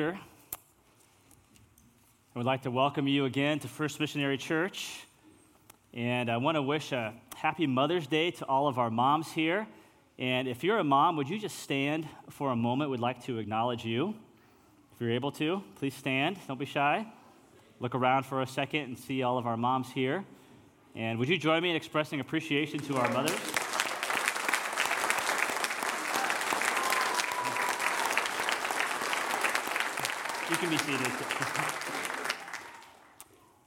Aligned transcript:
Scripture. 0.00 0.20
I 2.34 2.38
would 2.38 2.46
like 2.46 2.62
to 2.62 2.70
welcome 2.70 3.06
you 3.06 3.26
again 3.26 3.58
to 3.58 3.68
First 3.68 4.00
Missionary 4.00 4.38
Church. 4.38 5.04
And 5.92 6.30
I 6.30 6.38
want 6.38 6.54
to 6.54 6.62
wish 6.62 6.92
a 6.92 7.12
happy 7.36 7.66
Mother's 7.66 8.06
Day 8.06 8.30
to 8.30 8.46
all 8.46 8.66
of 8.66 8.78
our 8.78 8.88
moms 8.88 9.30
here. 9.30 9.66
And 10.18 10.48
if 10.48 10.64
you're 10.64 10.78
a 10.78 10.84
mom, 10.84 11.16
would 11.16 11.28
you 11.28 11.38
just 11.38 11.58
stand 11.58 12.08
for 12.30 12.50
a 12.50 12.56
moment? 12.56 12.90
We'd 12.90 13.00
like 13.00 13.22
to 13.24 13.38
acknowledge 13.38 13.84
you. 13.84 14.14
If 14.94 15.02
you're 15.02 15.10
able 15.10 15.32
to, 15.32 15.62
please 15.76 15.94
stand. 15.94 16.38
Don't 16.48 16.58
be 16.58 16.64
shy. 16.64 17.06
Look 17.78 17.94
around 17.94 18.24
for 18.24 18.40
a 18.40 18.46
second 18.46 18.80
and 18.84 18.98
see 18.98 19.22
all 19.22 19.36
of 19.36 19.46
our 19.46 19.58
moms 19.58 19.92
here. 19.92 20.24
And 20.96 21.18
would 21.18 21.28
you 21.28 21.36
join 21.36 21.62
me 21.62 21.68
in 21.68 21.76
expressing 21.76 22.20
appreciation 22.20 22.78
to 22.80 22.96
our 22.96 23.10
mothers? 23.12 23.59
You 30.50 30.56
can 30.56 30.68
be 30.68 30.78
seated. 30.78 31.06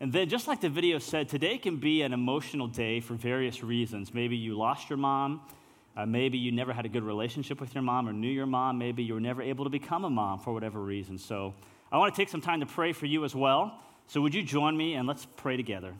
and 0.01 0.11
then, 0.11 0.27
just 0.27 0.49
like 0.49 0.59
the 0.59 0.67
video 0.67 0.99
said, 0.99 1.29
today 1.29 1.57
can 1.57 1.77
be 1.77 2.01
an 2.01 2.11
emotional 2.11 2.67
day 2.67 2.99
for 2.99 3.13
various 3.13 3.63
reasons. 3.63 4.13
Maybe 4.13 4.35
you 4.35 4.57
lost 4.57 4.89
your 4.89 4.97
mom. 4.97 5.43
Uh, 5.95 6.05
maybe 6.05 6.37
you 6.37 6.51
never 6.51 6.73
had 6.73 6.85
a 6.85 6.89
good 6.89 7.03
relationship 7.03 7.61
with 7.61 7.73
your 7.73 7.83
mom 7.83 8.09
or 8.09 8.11
knew 8.11 8.27
your 8.27 8.47
mom. 8.47 8.79
Maybe 8.79 9.01
you 9.01 9.13
were 9.13 9.21
never 9.21 9.41
able 9.41 9.63
to 9.63 9.69
become 9.69 10.03
a 10.03 10.09
mom 10.09 10.39
for 10.39 10.53
whatever 10.53 10.81
reason. 10.81 11.17
So, 11.17 11.53
I 11.89 11.97
want 11.97 12.13
to 12.13 12.21
take 12.21 12.27
some 12.27 12.41
time 12.41 12.59
to 12.59 12.65
pray 12.65 12.91
for 12.91 13.05
you 13.05 13.23
as 13.23 13.33
well. 13.33 13.79
So, 14.07 14.19
would 14.19 14.35
you 14.35 14.43
join 14.43 14.75
me 14.75 14.95
and 14.95 15.07
let's 15.07 15.25
pray 15.37 15.55
together? 15.55 15.93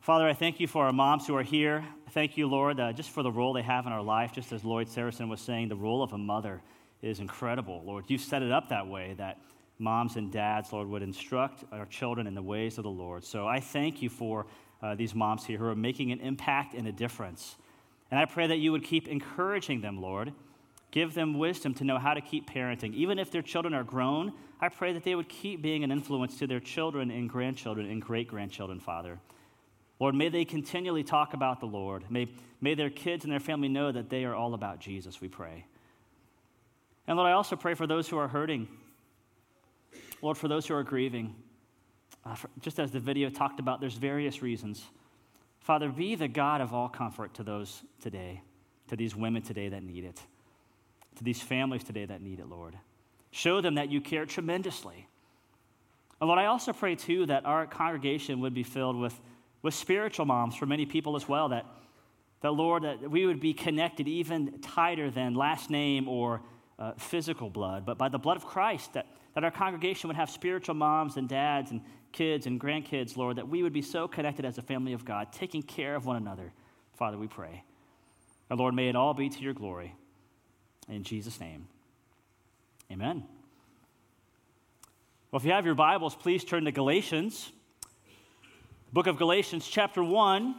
Father, 0.00 0.26
I 0.26 0.32
thank 0.32 0.60
you 0.60 0.66
for 0.66 0.86
our 0.86 0.92
moms 0.94 1.26
who 1.26 1.36
are 1.36 1.42
here. 1.42 1.84
Thank 2.12 2.38
you, 2.38 2.48
Lord, 2.48 2.80
uh, 2.80 2.94
just 2.94 3.10
for 3.10 3.22
the 3.22 3.30
role 3.30 3.52
they 3.52 3.60
have 3.60 3.84
in 3.84 3.92
our 3.92 4.02
life. 4.02 4.32
Just 4.32 4.50
as 4.50 4.64
Lloyd 4.64 4.88
Saracen 4.88 5.28
was 5.28 5.42
saying, 5.42 5.68
the 5.68 5.76
role 5.76 6.02
of 6.02 6.14
a 6.14 6.18
mother 6.18 6.62
is 7.02 7.20
incredible. 7.20 7.82
Lord, 7.84 8.04
you've 8.08 8.20
set 8.20 8.42
it 8.42 8.52
up 8.52 8.68
that 8.68 8.86
way 8.86 9.14
that 9.18 9.38
moms 9.78 10.16
and 10.16 10.30
dads, 10.30 10.72
Lord, 10.72 10.88
would 10.88 11.02
instruct 11.02 11.64
our 11.72 11.86
children 11.86 12.26
in 12.26 12.34
the 12.34 12.42
ways 12.42 12.78
of 12.78 12.84
the 12.84 12.90
Lord. 12.90 13.24
So 13.24 13.46
I 13.46 13.60
thank 13.60 14.02
you 14.02 14.10
for 14.10 14.46
uh, 14.82 14.94
these 14.94 15.14
moms 15.14 15.44
here 15.44 15.58
who 15.58 15.66
are 15.66 15.74
making 15.74 16.12
an 16.12 16.20
impact 16.20 16.74
and 16.74 16.86
a 16.86 16.92
difference. 16.92 17.56
And 18.10 18.18
I 18.18 18.24
pray 18.24 18.46
that 18.48 18.58
you 18.58 18.72
would 18.72 18.84
keep 18.84 19.08
encouraging 19.08 19.80
them, 19.80 20.00
Lord. 20.00 20.32
Give 20.90 21.14
them 21.14 21.38
wisdom 21.38 21.72
to 21.74 21.84
know 21.84 21.98
how 21.98 22.14
to 22.14 22.20
keep 22.20 22.50
parenting. 22.50 22.94
Even 22.94 23.18
if 23.18 23.30
their 23.30 23.42
children 23.42 23.74
are 23.74 23.84
grown, 23.84 24.32
I 24.60 24.68
pray 24.68 24.92
that 24.92 25.04
they 25.04 25.14
would 25.14 25.28
keep 25.28 25.62
being 25.62 25.84
an 25.84 25.92
influence 25.92 26.38
to 26.38 26.46
their 26.46 26.60
children 26.60 27.10
and 27.10 27.30
grandchildren 27.30 27.88
and 27.88 28.02
great 28.02 28.26
grandchildren, 28.26 28.80
Father. 28.80 29.20
Lord, 30.00 30.14
may 30.14 30.28
they 30.28 30.44
continually 30.44 31.04
talk 31.04 31.34
about 31.34 31.60
the 31.60 31.66
Lord. 31.66 32.10
May, 32.10 32.28
may 32.60 32.74
their 32.74 32.90
kids 32.90 33.24
and 33.24 33.32
their 33.32 33.40
family 33.40 33.68
know 33.68 33.92
that 33.92 34.10
they 34.10 34.24
are 34.24 34.34
all 34.34 34.54
about 34.54 34.80
Jesus, 34.80 35.20
we 35.20 35.28
pray. 35.28 35.66
And 37.06 37.16
Lord, 37.16 37.28
I 37.28 37.32
also 37.32 37.56
pray 37.56 37.74
for 37.74 37.86
those 37.86 38.08
who 38.08 38.18
are 38.18 38.28
hurting. 38.28 38.68
Lord, 40.22 40.36
for 40.36 40.48
those 40.48 40.66
who 40.66 40.74
are 40.74 40.82
grieving. 40.82 41.34
Uh, 42.24 42.34
for, 42.34 42.50
just 42.60 42.78
as 42.78 42.90
the 42.90 43.00
video 43.00 43.30
talked 43.30 43.60
about, 43.60 43.80
there's 43.80 43.94
various 43.94 44.42
reasons. 44.42 44.84
Father, 45.60 45.88
be 45.88 46.14
the 46.14 46.28
God 46.28 46.60
of 46.60 46.74
all 46.74 46.88
comfort 46.88 47.34
to 47.34 47.42
those 47.42 47.82
today, 48.02 48.42
to 48.88 48.96
these 48.96 49.16
women 49.16 49.42
today 49.42 49.68
that 49.68 49.82
need 49.82 50.04
it, 50.04 50.20
to 51.16 51.24
these 51.24 51.40
families 51.40 51.84
today 51.84 52.04
that 52.04 52.22
need 52.22 52.40
it, 52.40 52.46
Lord. 52.46 52.76
Show 53.30 53.60
them 53.60 53.76
that 53.76 53.90
you 53.90 54.00
care 54.00 54.26
tremendously. 54.26 55.06
And 56.20 56.28
Lord, 56.28 56.38
I 56.38 56.46
also 56.46 56.72
pray 56.72 56.96
too 56.96 57.26
that 57.26 57.46
our 57.46 57.66
congregation 57.66 58.40
would 58.40 58.52
be 58.52 58.62
filled 58.62 58.96
with, 58.96 59.18
with 59.62 59.74
spiritual 59.74 60.26
moms 60.26 60.54
for 60.54 60.66
many 60.66 60.84
people 60.84 61.16
as 61.16 61.28
well, 61.28 61.48
that, 61.50 61.64
that 62.42 62.50
Lord, 62.50 62.82
that 62.82 63.10
we 63.10 63.24
would 63.24 63.40
be 63.40 63.54
connected 63.54 64.06
even 64.08 64.60
tighter 64.60 65.10
than 65.10 65.34
last 65.34 65.70
name 65.70 66.08
or 66.08 66.42
uh, 66.80 66.92
physical 66.96 67.50
blood, 67.50 67.84
but 67.84 67.98
by 67.98 68.08
the 68.08 68.18
blood 68.18 68.38
of 68.38 68.46
Christ, 68.46 68.94
that, 68.94 69.06
that 69.34 69.44
our 69.44 69.50
congregation 69.50 70.08
would 70.08 70.16
have 70.16 70.30
spiritual 70.30 70.74
moms 70.74 71.16
and 71.18 71.28
dads 71.28 71.70
and 71.70 71.82
kids 72.10 72.46
and 72.46 72.58
grandkids, 72.58 73.16
Lord, 73.16 73.36
that 73.36 73.48
we 73.48 73.62
would 73.62 73.72
be 73.72 73.82
so 73.82 74.08
connected 74.08 74.44
as 74.44 74.56
a 74.58 74.62
family 74.62 74.94
of 74.94 75.04
God, 75.04 75.32
taking 75.32 75.62
care 75.62 75.94
of 75.94 76.06
one 76.06 76.16
another. 76.16 76.52
Father, 76.94 77.18
we 77.18 77.28
pray. 77.28 77.62
Our 78.50 78.56
Lord, 78.56 78.74
may 78.74 78.88
it 78.88 78.96
all 78.96 79.14
be 79.14 79.28
to 79.28 79.40
your 79.40 79.52
glory. 79.52 79.94
In 80.88 81.04
Jesus' 81.04 81.38
name, 81.38 81.68
amen. 82.90 83.22
Well, 85.30 85.38
if 85.38 85.44
you 85.44 85.52
have 85.52 85.66
your 85.66 85.76
Bibles, 85.76 86.16
please 86.16 86.42
turn 86.42 86.64
to 86.64 86.72
Galatians. 86.72 87.52
Book 88.92 89.06
of 89.06 89.18
Galatians, 89.18 89.68
chapter 89.68 90.02
1, 90.02 90.56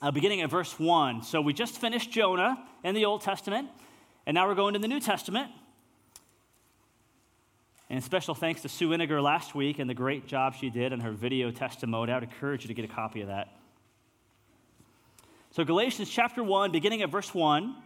uh, 0.00 0.10
beginning 0.12 0.42
at 0.42 0.50
verse 0.50 0.78
1. 0.78 1.22
So 1.22 1.40
we 1.40 1.52
just 1.52 1.80
finished 1.80 2.12
Jonah 2.12 2.64
in 2.84 2.94
the 2.94 3.06
Old 3.06 3.22
Testament. 3.22 3.68
And 4.26 4.34
now 4.34 4.48
we're 4.48 4.56
going 4.56 4.74
to 4.74 4.80
the 4.80 4.88
New 4.88 4.98
Testament. 4.98 5.50
And 7.88 8.02
special 8.02 8.34
thanks 8.34 8.62
to 8.62 8.68
Sue 8.68 8.88
Iniger 8.88 9.22
last 9.22 9.54
week 9.54 9.78
and 9.78 9.88
the 9.88 9.94
great 9.94 10.26
job 10.26 10.54
she 10.54 10.68
did 10.68 10.92
in 10.92 10.98
her 11.00 11.12
video 11.12 11.52
testimony. 11.52 12.10
I 12.10 12.16
would 12.16 12.24
encourage 12.24 12.64
you 12.64 12.68
to 12.68 12.74
get 12.74 12.84
a 12.84 12.92
copy 12.92 13.20
of 13.20 13.28
that. 13.28 13.48
So, 15.52 15.64
Galatians 15.64 16.10
chapter 16.10 16.42
1, 16.42 16.72
beginning 16.72 17.02
at 17.02 17.10
verse 17.10 17.32
1. 17.32 17.76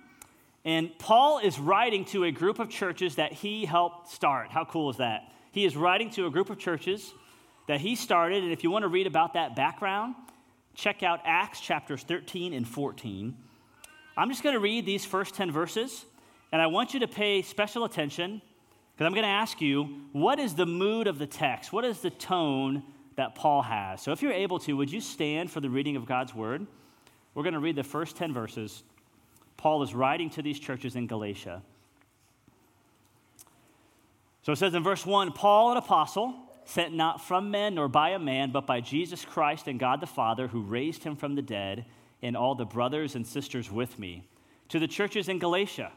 And 0.64 0.98
Paul 0.98 1.38
is 1.38 1.58
writing 1.58 2.06
to 2.06 2.24
a 2.24 2.30
group 2.30 2.58
of 2.58 2.70
churches 2.70 3.16
that 3.16 3.32
he 3.32 3.66
helped 3.66 4.10
start. 4.10 4.50
How 4.50 4.64
cool 4.64 4.90
is 4.90 4.96
that? 4.96 5.32
He 5.52 5.64
is 5.64 5.76
writing 5.76 6.10
to 6.12 6.26
a 6.26 6.30
group 6.30 6.48
of 6.48 6.58
churches 6.58 7.12
that 7.66 7.80
he 7.80 7.94
started. 7.96 8.42
And 8.42 8.52
if 8.52 8.64
you 8.64 8.70
want 8.70 8.84
to 8.84 8.88
read 8.88 9.06
about 9.06 9.34
that 9.34 9.56
background, 9.56 10.14
check 10.74 11.02
out 11.02 11.20
Acts 11.24 11.60
chapters 11.60 12.02
13 12.02 12.54
and 12.54 12.66
14. 12.66 13.36
I'm 14.16 14.28
just 14.30 14.42
going 14.42 14.54
to 14.54 14.60
read 14.60 14.84
these 14.84 15.04
first 15.04 15.34
10 15.34 15.50
verses. 15.50 16.04
And 16.53 16.61
I 16.61 16.66
want 16.66 16.94
you 16.94 17.00
to 17.00 17.09
pay 17.09 17.43
special 17.43 17.84
attention 17.84 18.43
because 18.93 19.06
I'm 19.06 19.12
going 19.12 19.25
to 19.25 19.28
ask 19.28 19.61
you 19.61 20.00
what 20.12 20.38
is 20.38 20.55
the 20.55 20.66
mood 20.66 21.06
of 21.06 21.19
the 21.19 21.27
text? 21.27 21.72
What 21.72 21.84
is 21.84 22.00
the 22.00 22.11
tone 22.11 22.83
that 23.16 23.34
Paul 23.34 23.62
has? 23.62 24.03
So 24.03 24.12
if 24.12 24.22
you're 24.22 24.33
able 24.33 24.59
to, 24.61 24.75
would 24.75 24.93
you 24.93 25.00
stand 25.00 25.50
for 25.50 25.61
the 25.61 25.71
reading 25.71 25.97
of 25.97 26.06
God's 26.06 26.34
word? 26.34 26.66
We're 27.34 27.44
going 27.44 27.55
to 27.55 27.61
read 27.61 27.77
the 27.77 27.84
first 27.84 28.16
10 28.16 28.34
verses. 28.34 28.83
Paul 29.56 29.83
is 29.83 29.94
writing 29.94 30.31
to 30.31 30.43
these 30.43 30.59
churches 30.59 30.97
in 30.97 31.06
Galatia. 31.06 31.62
So 34.43 34.53
it 34.53 34.56
says 34.56 34.75
in 34.75 34.82
verse 34.82 35.06
1 35.06 35.32
Paul, 35.32 35.72
an 35.72 35.77
apostle, 35.77 36.34
sent 36.65 36.94
not 36.94 37.22
from 37.22 37.50
men 37.50 37.75
nor 37.75 37.88
by 37.88 38.11
a 38.11 38.19
man, 38.19 38.50
but 38.53 38.67
by 38.67 38.81
Jesus 38.81 39.25
Christ 39.25 39.67
and 39.67 39.78
God 39.78 40.00
the 40.00 40.06
Father, 40.06 40.49
who 40.49 40.62
raised 40.62 41.05
him 41.05 41.17
from 41.17 41.34
the 41.34 41.43
dead, 41.43 41.84
and 42.22 42.37
all 42.37 42.55
the 42.55 42.65
brothers 42.65 43.15
and 43.15 43.27
sisters 43.27 43.71
with 43.71 43.99
me, 43.99 44.25
to 44.69 44.78
the 44.78 44.87
churches 44.87 45.28
in 45.28 45.38
Galatia. 45.38 45.93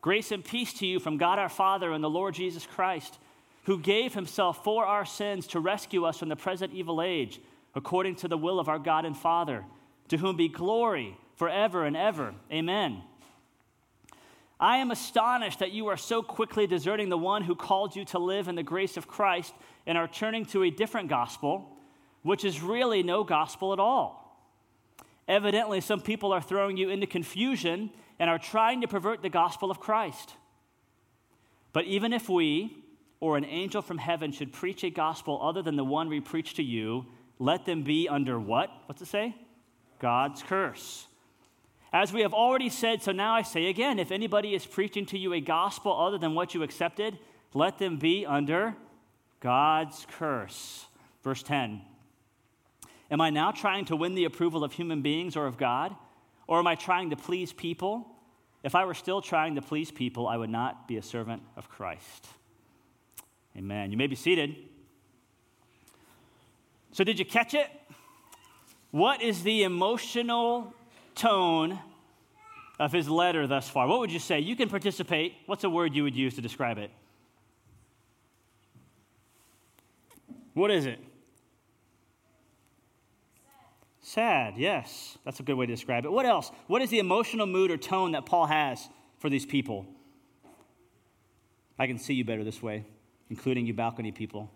Grace 0.00 0.32
and 0.32 0.44
peace 0.44 0.72
to 0.74 0.86
you 0.86 0.98
from 0.98 1.18
God 1.18 1.38
our 1.38 1.48
Father 1.48 1.92
and 1.92 2.02
the 2.02 2.08
Lord 2.10 2.34
Jesus 2.34 2.66
Christ, 2.66 3.18
who 3.64 3.78
gave 3.78 4.14
himself 4.14 4.64
for 4.64 4.86
our 4.86 5.04
sins 5.04 5.46
to 5.48 5.60
rescue 5.60 6.04
us 6.04 6.18
from 6.18 6.30
the 6.30 6.36
present 6.36 6.72
evil 6.72 7.02
age, 7.02 7.40
according 7.74 8.16
to 8.16 8.28
the 8.28 8.38
will 8.38 8.58
of 8.58 8.68
our 8.68 8.78
God 8.78 9.04
and 9.04 9.16
Father, 9.16 9.64
to 10.08 10.16
whom 10.16 10.36
be 10.36 10.48
glory 10.48 11.16
forever 11.36 11.84
and 11.84 11.96
ever. 11.96 12.34
Amen. 12.50 13.02
I 14.58 14.78
am 14.78 14.90
astonished 14.90 15.58
that 15.58 15.72
you 15.72 15.86
are 15.86 15.96
so 15.96 16.22
quickly 16.22 16.66
deserting 16.66 17.08
the 17.08 17.18
one 17.18 17.42
who 17.42 17.54
called 17.54 17.96
you 17.96 18.04
to 18.06 18.18
live 18.18 18.48
in 18.48 18.54
the 18.54 18.62
grace 18.62 18.96
of 18.96 19.08
Christ 19.08 19.54
and 19.86 19.96
are 19.96 20.08
turning 20.08 20.44
to 20.46 20.62
a 20.62 20.70
different 20.70 21.08
gospel, 21.08 21.76
which 22.22 22.44
is 22.44 22.62
really 22.62 23.02
no 23.02 23.24
gospel 23.24 23.72
at 23.72 23.78
all. 23.78 24.20
Evidently, 25.28 25.80
some 25.80 26.00
people 26.00 26.32
are 26.32 26.42
throwing 26.42 26.76
you 26.76 26.90
into 26.90 27.06
confusion 27.06 27.90
and 28.20 28.28
are 28.28 28.38
trying 28.38 28.82
to 28.82 28.86
pervert 28.86 29.22
the 29.22 29.30
gospel 29.30 29.70
of 29.70 29.80
Christ. 29.80 30.34
But 31.72 31.86
even 31.86 32.12
if 32.12 32.28
we 32.28 32.84
or 33.18 33.38
an 33.38 33.46
angel 33.46 33.80
from 33.80 33.98
heaven 33.98 34.30
should 34.30 34.52
preach 34.52 34.84
a 34.84 34.90
gospel 34.90 35.40
other 35.42 35.62
than 35.62 35.76
the 35.76 35.84
one 35.84 36.08
we 36.08 36.20
preach 36.20 36.54
to 36.54 36.62
you, 36.62 37.06
let 37.38 37.64
them 37.64 37.82
be 37.82 38.08
under 38.08 38.38
what? 38.38 38.70
What's 38.86 39.00
it 39.00 39.08
say? 39.08 39.34
God's 39.98 40.42
curse. 40.42 41.06
As 41.92 42.12
we 42.12 42.20
have 42.20 42.34
already 42.34 42.68
said, 42.68 43.02
so 43.02 43.10
now 43.10 43.34
I 43.34 43.42
say 43.42 43.66
again 43.66 43.98
if 43.98 44.12
anybody 44.12 44.54
is 44.54 44.66
preaching 44.66 45.06
to 45.06 45.18
you 45.18 45.32
a 45.32 45.40
gospel 45.40 45.98
other 45.98 46.18
than 46.18 46.34
what 46.34 46.54
you 46.54 46.62
accepted, 46.62 47.18
let 47.54 47.78
them 47.78 47.96
be 47.96 48.26
under 48.26 48.76
God's 49.40 50.06
curse. 50.18 50.84
Verse 51.24 51.42
10 51.42 51.80
Am 53.10 53.20
I 53.20 53.30
now 53.30 53.50
trying 53.50 53.86
to 53.86 53.96
win 53.96 54.14
the 54.14 54.24
approval 54.24 54.62
of 54.62 54.72
human 54.72 55.00
beings 55.00 55.36
or 55.36 55.46
of 55.46 55.56
God? 55.56 55.96
Or 56.50 56.58
am 56.58 56.66
I 56.66 56.74
trying 56.74 57.10
to 57.10 57.16
please 57.16 57.52
people? 57.52 58.08
If 58.64 58.74
I 58.74 58.84
were 58.84 58.92
still 58.92 59.22
trying 59.22 59.54
to 59.54 59.62
please 59.62 59.92
people, 59.92 60.26
I 60.26 60.36
would 60.36 60.50
not 60.50 60.88
be 60.88 60.96
a 60.96 61.02
servant 61.02 61.42
of 61.56 61.68
Christ. 61.68 62.26
Amen. 63.56 63.92
You 63.92 63.96
may 63.96 64.08
be 64.08 64.16
seated. 64.16 64.56
So, 66.90 67.04
did 67.04 67.20
you 67.20 67.24
catch 67.24 67.54
it? 67.54 67.68
What 68.90 69.22
is 69.22 69.44
the 69.44 69.62
emotional 69.62 70.74
tone 71.14 71.78
of 72.80 72.90
his 72.90 73.08
letter 73.08 73.46
thus 73.46 73.68
far? 73.68 73.86
What 73.86 74.00
would 74.00 74.10
you 74.10 74.18
say? 74.18 74.40
You 74.40 74.56
can 74.56 74.68
participate. 74.68 75.34
What's 75.46 75.62
a 75.62 75.70
word 75.70 75.94
you 75.94 76.02
would 76.02 76.16
use 76.16 76.34
to 76.34 76.40
describe 76.40 76.78
it? 76.78 76.90
What 80.54 80.72
is 80.72 80.84
it? 80.84 80.98
Sad, 84.10 84.54
yes. 84.56 85.18
That's 85.24 85.38
a 85.38 85.44
good 85.44 85.54
way 85.54 85.66
to 85.66 85.72
describe 85.72 86.04
it. 86.04 86.10
What 86.10 86.26
else? 86.26 86.50
What 86.66 86.82
is 86.82 86.90
the 86.90 86.98
emotional 86.98 87.46
mood 87.46 87.70
or 87.70 87.76
tone 87.76 88.10
that 88.10 88.26
Paul 88.26 88.46
has 88.46 88.88
for 89.20 89.30
these 89.30 89.46
people? 89.46 89.86
I 91.78 91.86
can 91.86 91.96
see 91.96 92.14
you 92.14 92.24
better 92.24 92.42
this 92.42 92.60
way, 92.60 92.84
including 93.28 93.66
you 93.66 93.72
balcony 93.72 94.10
people. 94.10 94.50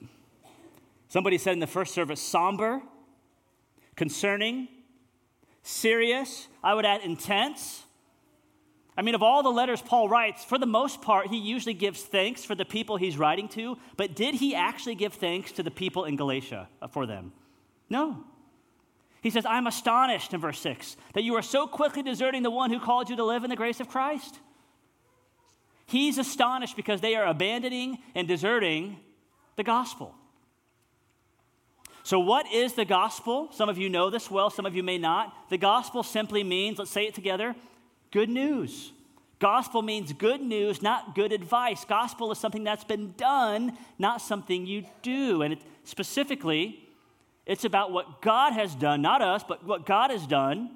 Somebody 1.08 1.36
said 1.36 1.54
in 1.54 1.58
the 1.58 1.66
first 1.66 1.92
service 1.92 2.22
somber, 2.22 2.80
concerning, 3.96 4.68
serious, 5.64 6.46
I 6.62 6.74
would 6.74 6.86
add 6.86 7.00
intense. 7.00 7.82
I 8.96 9.02
mean, 9.02 9.16
of 9.16 9.22
all 9.24 9.42
the 9.42 9.50
letters 9.50 9.82
Paul 9.82 10.08
writes, 10.08 10.44
for 10.44 10.58
the 10.58 10.66
most 10.66 11.02
part, 11.02 11.26
he 11.26 11.38
usually 11.38 11.74
gives 11.74 12.02
thanks 12.02 12.44
for 12.44 12.54
the 12.54 12.64
people 12.64 12.98
he's 12.98 13.18
writing 13.18 13.48
to, 13.48 13.78
but 13.96 14.14
did 14.14 14.36
he 14.36 14.54
actually 14.54 14.94
give 14.94 15.14
thanks 15.14 15.50
to 15.52 15.64
the 15.64 15.72
people 15.72 16.04
in 16.04 16.14
Galatia 16.14 16.68
for 16.92 17.04
them? 17.04 17.32
No. 17.90 18.24
He 19.20 19.30
says, 19.30 19.44
I'm 19.44 19.66
astonished 19.66 20.32
in 20.32 20.40
verse 20.40 20.60
6 20.60 20.96
that 21.14 21.22
you 21.22 21.34
are 21.34 21.42
so 21.42 21.66
quickly 21.66 22.02
deserting 22.02 22.42
the 22.42 22.50
one 22.50 22.70
who 22.70 22.78
called 22.78 23.10
you 23.10 23.16
to 23.16 23.24
live 23.24 23.44
in 23.44 23.50
the 23.50 23.56
grace 23.56 23.80
of 23.80 23.88
Christ. 23.88 24.38
He's 25.86 26.18
astonished 26.18 26.76
because 26.76 27.00
they 27.00 27.14
are 27.14 27.26
abandoning 27.26 27.98
and 28.14 28.28
deserting 28.28 28.98
the 29.56 29.64
gospel. 29.64 30.14
So, 32.04 32.18
what 32.18 32.50
is 32.52 32.74
the 32.74 32.84
gospel? 32.84 33.50
Some 33.52 33.68
of 33.68 33.76
you 33.76 33.88
know 33.88 34.08
this 34.08 34.30
well, 34.30 34.50
some 34.50 34.66
of 34.66 34.74
you 34.74 34.82
may 34.82 34.98
not. 34.98 35.50
The 35.50 35.58
gospel 35.58 36.02
simply 36.02 36.44
means, 36.44 36.78
let's 36.78 36.90
say 36.90 37.06
it 37.06 37.14
together, 37.14 37.54
good 38.12 38.28
news. 38.28 38.92
Gospel 39.38 39.82
means 39.82 40.12
good 40.12 40.40
news, 40.40 40.82
not 40.82 41.14
good 41.14 41.32
advice. 41.32 41.84
Gospel 41.84 42.32
is 42.32 42.38
something 42.38 42.64
that's 42.64 42.84
been 42.84 43.12
done, 43.16 43.76
not 43.98 44.20
something 44.20 44.66
you 44.66 44.84
do. 45.02 45.42
And 45.42 45.52
it, 45.52 45.60
specifically, 45.84 46.87
it's 47.48 47.64
about 47.64 47.90
what 47.90 48.20
God 48.20 48.52
has 48.52 48.74
done, 48.74 49.00
not 49.00 49.22
us, 49.22 49.42
but 49.42 49.64
what 49.64 49.86
God 49.86 50.10
has 50.10 50.26
done 50.26 50.70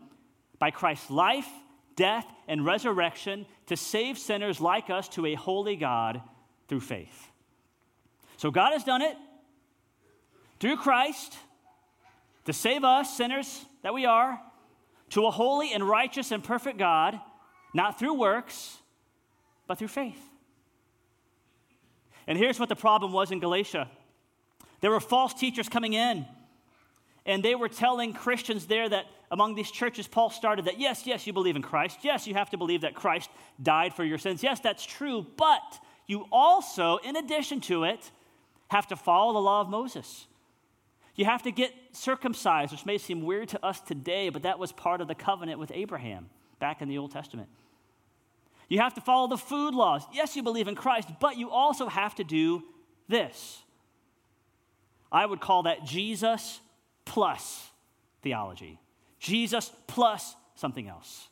by 0.58 0.70
Christ's 0.70 1.10
life, 1.10 1.48
death, 1.96 2.26
and 2.48 2.64
resurrection 2.64 3.44
to 3.66 3.76
save 3.76 4.16
sinners 4.16 4.58
like 4.58 4.88
us 4.88 5.06
to 5.10 5.26
a 5.26 5.34
holy 5.34 5.76
God 5.76 6.22
through 6.68 6.80
faith. 6.80 7.28
So 8.38 8.50
God 8.50 8.72
has 8.72 8.84
done 8.84 9.02
it 9.02 9.16
through 10.60 10.78
Christ 10.78 11.36
to 12.46 12.54
save 12.54 12.84
us, 12.84 13.14
sinners 13.18 13.66
that 13.82 13.92
we 13.92 14.06
are, 14.06 14.40
to 15.10 15.26
a 15.26 15.30
holy 15.30 15.74
and 15.74 15.86
righteous 15.86 16.32
and 16.32 16.42
perfect 16.42 16.78
God, 16.78 17.20
not 17.74 17.98
through 17.98 18.14
works, 18.14 18.78
but 19.66 19.78
through 19.78 19.88
faith. 19.88 20.20
And 22.26 22.38
here's 22.38 22.58
what 22.58 22.70
the 22.70 22.76
problem 22.76 23.12
was 23.12 23.30
in 23.30 23.40
Galatia 23.40 23.90
there 24.80 24.90
were 24.90 25.00
false 25.00 25.34
teachers 25.34 25.68
coming 25.68 25.92
in, 25.92 26.24
and 27.24 27.42
they 27.42 27.54
were 27.54 27.68
telling 27.68 28.12
Christians 28.12 28.66
there 28.66 28.88
that 28.88 29.06
among 29.30 29.54
these 29.54 29.70
churches 29.70 30.06
Paul 30.06 30.30
started 30.30 30.64
that 30.66 30.80
yes, 30.80 31.06
yes, 31.06 31.26
you 31.26 31.32
believe 31.32 31.56
in 31.56 31.62
Christ. 31.62 31.98
Yes, 32.02 32.26
you 32.26 32.34
have 32.34 32.50
to 32.50 32.56
believe 32.56 32.80
that 32.82 32.94
Christ 32.94 33.30
died 33.62 33.94
for 33.94 34.04
your 34.04 34.18
sins. 34.18 34.42
Yes, 34.42 34.60
that's 34.60 34.84
true, 34.84 35.26
but 35.36 35.78
you 36.06 36.26
also, 36.32 36.98
in 36.98 37.16
addition 37.16 37.60
to 37.62 37.84
it, 37.84 38.10
have 38.68 38.88
to 38.88 38.96
follow 38.96 39.32
the 39.32 39.38
law 39.38 39.60
of 39.60 39.68
Moses. 39.68 40.26
You 41.14 41.26
have 41.26 41.42
to 41.42 41.52
get 41.52 41.72
circumcised, 41.92 42.72
which 42.72 42.86
may 42.86 42.98
seem 42.98 43.22
weird 43.22 43.48
to 43.50 43.64
us 43.64 43.80
today, 43.80 44.30
but 44.30 44.42
that 44.42 44.58
was 44.58 44.72
part 44.72 45.00
of 45.00 45.08
the 45.08 45.14
covenant 45.14 45.58
with 45.58 45.70
Abraham 45.74 46.30
back 46.58 46.80
in 46.80 46.88
the 46.88 46.98
Old 46.98 47.12
Testament. 47.12 47.48
You 48.68 48.80
have 48.80 48.94
to 48.94 49.02
follow 49.02 49.28
the 49.28 49.36
food 49.36 49.74
laws. 49.74 50.02
Yes, 50.12 50.34
you 50.34 50.42
believe 50.42 50.68
in 50.68 50.74
Christ, 50.74 51.08
but 51.20 51.36
you 51.36 51.50
also 51.50 51.88
have 51.88 52.14
to 52.14 52.24
do 52.24 52.62
this. 53.08 53.60
I 55.10 55.26
would 55.26 55.40
call 55.40 55.64
that 55.64 55.84
Jesus 55.84 56.60
plus 57.04 57.70
theology. 58.22 58.78
Jesus 59.18 59.70
plus 59.86 60.34
something 60.54 60.88
else. 60.88 61.28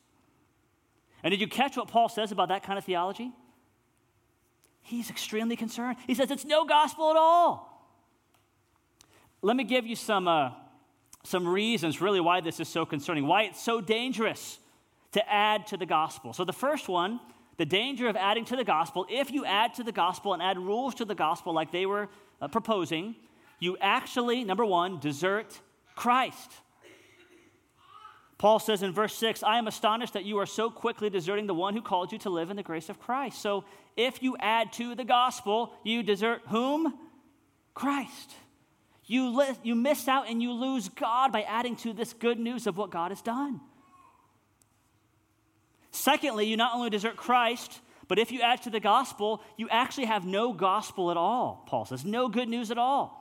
And 1.23 1.31
did 1.31 1.41
you 1.41 1.49
catch 1.49 1.77
what 1.77 1.89
Paul 1.89 2.09
says 2.09 2.33
about 2.33 2.49
that 2.49 2.63
kind 2.63 2.79
of 2.79 2.85
theology? 2.85 3.33
He's 4.83 5.11
extremely 5.11 5.57
concerned. 5.57 5.99
He 6.07 6.15
says 6.15 6.31
it's 6.31 6.45
no 6.45 6.65
gospel 6.65 7.11
at 7.11 7.17
all. 7.17 7.67
Let 9.43 9.57
me 9.57 9.65
give 9.65 9.87
you 9.87 9.97
some, 9.97 10.29
uh, 10.29 10.51
some 11.25 11.47
reasons, 11.47 12.01
really, 12.01 12.21
why 12.21 12.41
this 12.41 12.61
is 12.61 12.69
so 12.69 12.85
concerning, 12.85 13.27
why 13.27 13.45
it's 13.45 13.63
so 13.63 13.81
dangerous 13.81 14.59
to 15.13 15.33
add 15.33 15.67
to 15.69 15.77
the 15.77 15.87
gospel. 15.87 16.33
So, 16.33 16.45
the 16.45 16.53
first 16.53 16.89
one, 16.89 17.21
the 17.57 17.67
danger 17.67 18.09
of 18.09 18.17
adding 18.17 18.45
to 18.47 18.57
the 18.57 18.65
gospel, 18.65 19.07
if 19.11 19.31
you 19.31 19.45
add 19.45 19.75
to 19.75 19.83
the 19.83 19.93
gospel 19.93 20.33
and 20.35 20.43
add 20.43 20.59
rules 20.59 20.95
to 20.97 21.05
the 21.05 21.15
gospel 21.15 21.53
like 21.53 21.73
they 21.73 21.87
were 21.87 22.09
uh, 22.41 22.49
proposing, 22.49 23.17
you 23.61 23.77
actually, 23.81 24.43
number 24.43 24.65
one, 24.65 24.99
desert 24.99 25.61
Christ. 25.95 26.51
Paul 28.39 28.59
says 28.59 28.83
in 28.83 28.95
verse 28.95 29.15
6, 29.17 29.43
I 29.43 29.59
am 29.59 29.67
astonished 29.67 30.15
that 30.15 30.25
you 30.25 30.39
are 30.39 30.47
so 30.47 30.71
quickly 30.71 31.11
deserting 31.11 31.47
the 31.47 31.53
one 31.53 31.75
who 31.75 31.83
called 31.83 32.11
you 32.11 32.19
to 32.21 32.31
live 32.31 32.49
in 32.49 32.57
the 32.57 32.63
grace 32.63 32.89
of 32.89 32.99
Christ. 32.99 33.43
So 33.43 33.65
if 33.99 34.23
you 34.23 34.35
add 34.41 34.73
to 34.75 34.95
the 34.95 35.05
gospel, 35.05 35.75
you 35.85 36.03
desert 36.03 36.41
whom? 36.49 36.95
Christ. 37.75 38.35
You, 39.05 39.37
li- 39.37 39.59
you 39.63 39.75
miss 39.75 40.09
out 40.09 40.31
and 40.31 40.43
you 40.43 40.53
lose 40.53 40.89
God 40.89 41.33
by 41.33 41.43
adding 41.43 41.77
to 41.77 41.93
this 41.93 42.15
good 42.15 42.39
news 42.39 42.67
of 42.67 42.79
what 42.79 42.91
God 42.91 43.11
has 43.11 43.21
done. 43.21 43.61
Secondly, 45.91 46.47
you 46.47 46.57
not 46.57 46.75
only 46.75 46.89
desert 46.89 47.17
Christ, 47.17 47.81
but 48.09 48.19
if 48.19 48.33
you 48.33 48.41
add 48.41 48.63
to 48.63 48.71
the 48.71 48.81
gospel, 48.81 49.43
you 49.59 49.69
actually 49.69 50.07
have 50.07 50.25
no 50.25 50.55
gospel 50.55 51.11
at 51.11 51.19
all, 51.19 51.63
Paul 51.67 51.85
says, 51.85 52.07
no 52.07 52.29
good 52.29 52.49
news 52.49 52.71
at 52.71 52.79
all. 52.79 53.20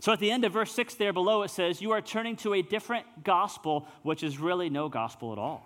So 0.00 0.12
at 0.12 0.20
the 0.20 0.30
end 0.30 0.44
of 0.44 0.52
verse 0.52 0.72
6 0.72 0.94
there 0.94 1.12
below, 1.12 1.42
it 1.42 1.50
says, 1.50 1.82
You 1.82 1.92
are 1.92 2.00
turning 2.00 2.36
to 2.36 2.54
a 2.54 2.62
different 2.62 3.24
gospel, 3.24 3.88
which 4.02 4.22
is 4.22 4.38
really 4.38 4.70
no 4.70 4.88
gospel 4.88 5.32
at 5.32 5.38
all. 5.38 5.64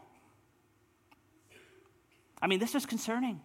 I 2.40 2.46
mean, 2.46 2.58
this 2.58 2.75
is 2.75 2.87
concerning. 2.87 3.40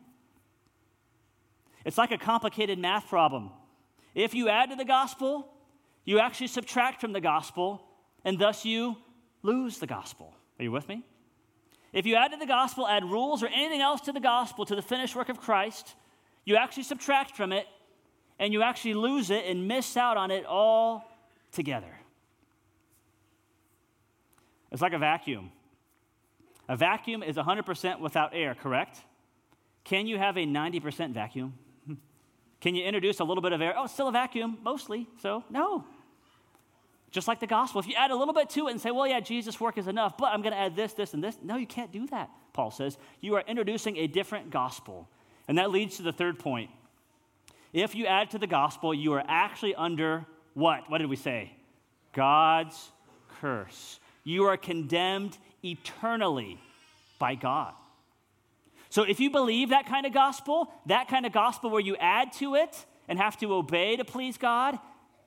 It's 1.86 1.98
like 1.98 2.12
a 2.12 2.18
complicated 2.18 2.80
math 2.80 3.08
problem. 3.08 3.52
If 4.16 4.34
you 4.34 4.50
add 4.50 4.72
to 4.72 4.76
the 4.76 4.86
gospel, 4.86 5.48
you 6.04 6.20
actually 6.20 6.48
subtract 6.48 7.02
from 7.02 7.14
the 7.14 7.22
gospel, 7.22 7.82
and 8.26 8.40
thus 8.40 8.66
you 8.66 8.98
lose 9.44 9.78
the 9.78 9.88
gospel. 9.88 10.34
Are 10.60 10.64
you 10.64 10.72
with 10.72 10.88
me? 10.88 11.04
If 11.94 12.06
you 12.06 12.16
add 12.16 12.32
to 12.32 12.38
the 12.38 12.46
gospel, 12.46 12.88
add 12.88 13.04
rules 13.04 13.44
or 13.44 13.48
anything 13.48 13.82
else 13.82 14.02
to 14.02 14.12
the 14.12 14.20
gospel, 14.20 14.66
to 14.66 14.76
the 14.76 14.82
finished 14.82 15.16
work 15.16 15.30
of 15.30 15.40
Christ, 15.40 15.96
you 16.46 16.56
actually 16.56 16.84
subtract 16.84 17.36
from 17.36 17.52
it, 17.52 17.68
and 18.40 18.54
you 18.54 18.62
actually 18.62 18.94
lose 18.94 19.30
it 19.30 19.46
and 19.46 19.68
miss 19.68 19.98
out 19.98 20.18
on 20.18 20.32
it 20.32 20.46
all 20.46 21.10
together. 21.52 21.94
It's 24.72 24.82
like 24.82 24.94
a 24.94 25.00
vacuum. 25.00 25.52
A 26.70 26.76
vacuum 26.76 27.24
is 27.24 27.38
100% 27.38 28.00
without 28.00 28.34
air, 28.34 28.54
correct? 28.56 29.02
Can 29.84 30.06
you 30.06 30.18
have 30.18 30.38
a 30.38 30.46
90% 30.46 31.14
vacuum? 31.14 31.54
Can 32.60 32.76
you 32.76 32.84
introduce 32.84 33.20
a 33.22 33.24
little 33.24 33.42
bit 33.42 33.54
of 33.54 33.62
air? 33.62 33.74
Oh, 33.78 33.86
it's 33.86 33.94
still 33.94 34.10
a 34.10 34.12
vacuum, 34.12 34.58
mostly. 34.62 35.08
So, 35.22 35.46
no. 35.50 35.86
Just 37.10 37.28
like 37.28 37.40
the 37.40 37.48
gospel. 37.48 37.80
If 37.80 37.88
you 37.88 37.96
add 37.98 38.12
a 38.12 38.16
little 38.16 38.34
bit 38.34 38.50
to 38.52 38.68
it 38.68 38.72
and 38.72 38.82
say, 38.82 38.92
well, 38.92 39.08
yeah, 39.08 39.22
Jesus' 39.22 39.60
work 39.62 39.78
is 39.78 39.88
enough, 39.88 40.18
but 40.18 40.26
I'm 40.34 40.42
going 40.42 40.52
to 40.52 40.60
add 40.60 40.76
this, 40.76 40.94
this, 40.94 41.14
and 41.14 41.24
this. 41.24 41.38
No, 41.42 41.56
you 41.56 41.66
can't 41.66 41.92
do 41.92 42.06
that, 42.08 42.30
Paul 42.52 42.70
says. 42.70 42.98
You 43.22 43.36
are 43.36 43.44
introducing 43.48 43.96
a 43.98 44.08
different 44.08 44.50
gospel. 44.50 45.08
And 45.48 45.58
that 45.58 45.72
leads 45.72 45.98
to 45.98 46.04
the 46.04 46.12
third 46.12 46.38
point. 46.38 46.70
If 47.74 47.96
you 47.96 48.06
add 48.06 48.32
to 48.32 48.40
the 48.40 48.48
gospel, 48.48 48.94
you 48.94 49.14
are 49.14 49.24
actually 49.28 49.76
under 49.76 50.26
what? 50.54 50.90
What 50.90 51.00
did 51.00 51.08
we 51.08 51.16
say? 51.16 51.52
God's 52.14 52.92
curse. 53.42 54.00
You 54.24 54.46
are 54.46 54.58
condemned 54.58 55.38
eternally 55.64 56.60
by 57.20 57.36
God. 57.36 57.74
So 58.90 59.04
if 59.04 59.20
you 59.20 59.30
believe 59.30 59.70
that 59.70 59.86
kind 59.86 60.06
of 60.06 60.14
gospel, 60.14 60.72
that 60.86 61.08
kind 61.08 61.26
of 61.26 61.32
gospel 61.32 61.70
where 61.70 61.82
you 61.82 61.96
add 61.98 62.34
to 62.34 62.56
it 62.56 62.86
and 63.08 63.20
have 63.20 63.38
to 63.38 63.54
obey 63.54 63.96
to 63.98 64.06
please 64.06 64.38
God, 64.38 64.80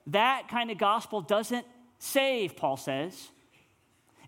that 0.08 0.48
kind 0.48 0.70
of 0.70 0.78
gospel 0.78 1.20
doesn't 1.20 1.66
save, 1.98 2.56
Paul 2.56 2.76
says. 2.76 3.28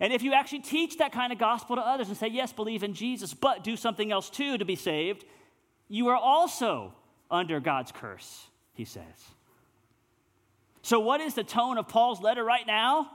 And 0.00 0.12
if 0.12 0.22
you 0.22 0.32
actually 0.32 0.60
teach 0.60 0.98
that 0.98 1.12
kind 1.12 1.32
of 1.32 1.38
gospel 1.38 1.76
to 1.76 1.82
others 1.82 2.08
and 2.08 2.16
say, 2.16 2.28
yes, 2.28 2.52
believe 2.52 2.82
in 2.82 2.94
Jesus, 2.94 3.34
but 3.34 3.64
do 3.64 3.76
something 3.76 4.12
else 4.12 4.30
too 4.30 4.58
to 4.58 4.64
be 4.64 4.76
saved, 4.76 5.24
you 5.88 6.08
are 6.08 6.16
also 6.16 6.92
under 7.32 7.58
God's 7.58 7.90
curse, 7.90 8.46
he 8.74 8.84
says. 8.84 9.02
So, 10.82 11.00
what 11.00 11.20
is 11.20 11.34
the 11.34 11.44
tone 11.44 11.78
of 11.78 11.88
Paul's 11.88 12.20
letter 12.20 12.44
right 12.44 12.66
now? 12.66 13.10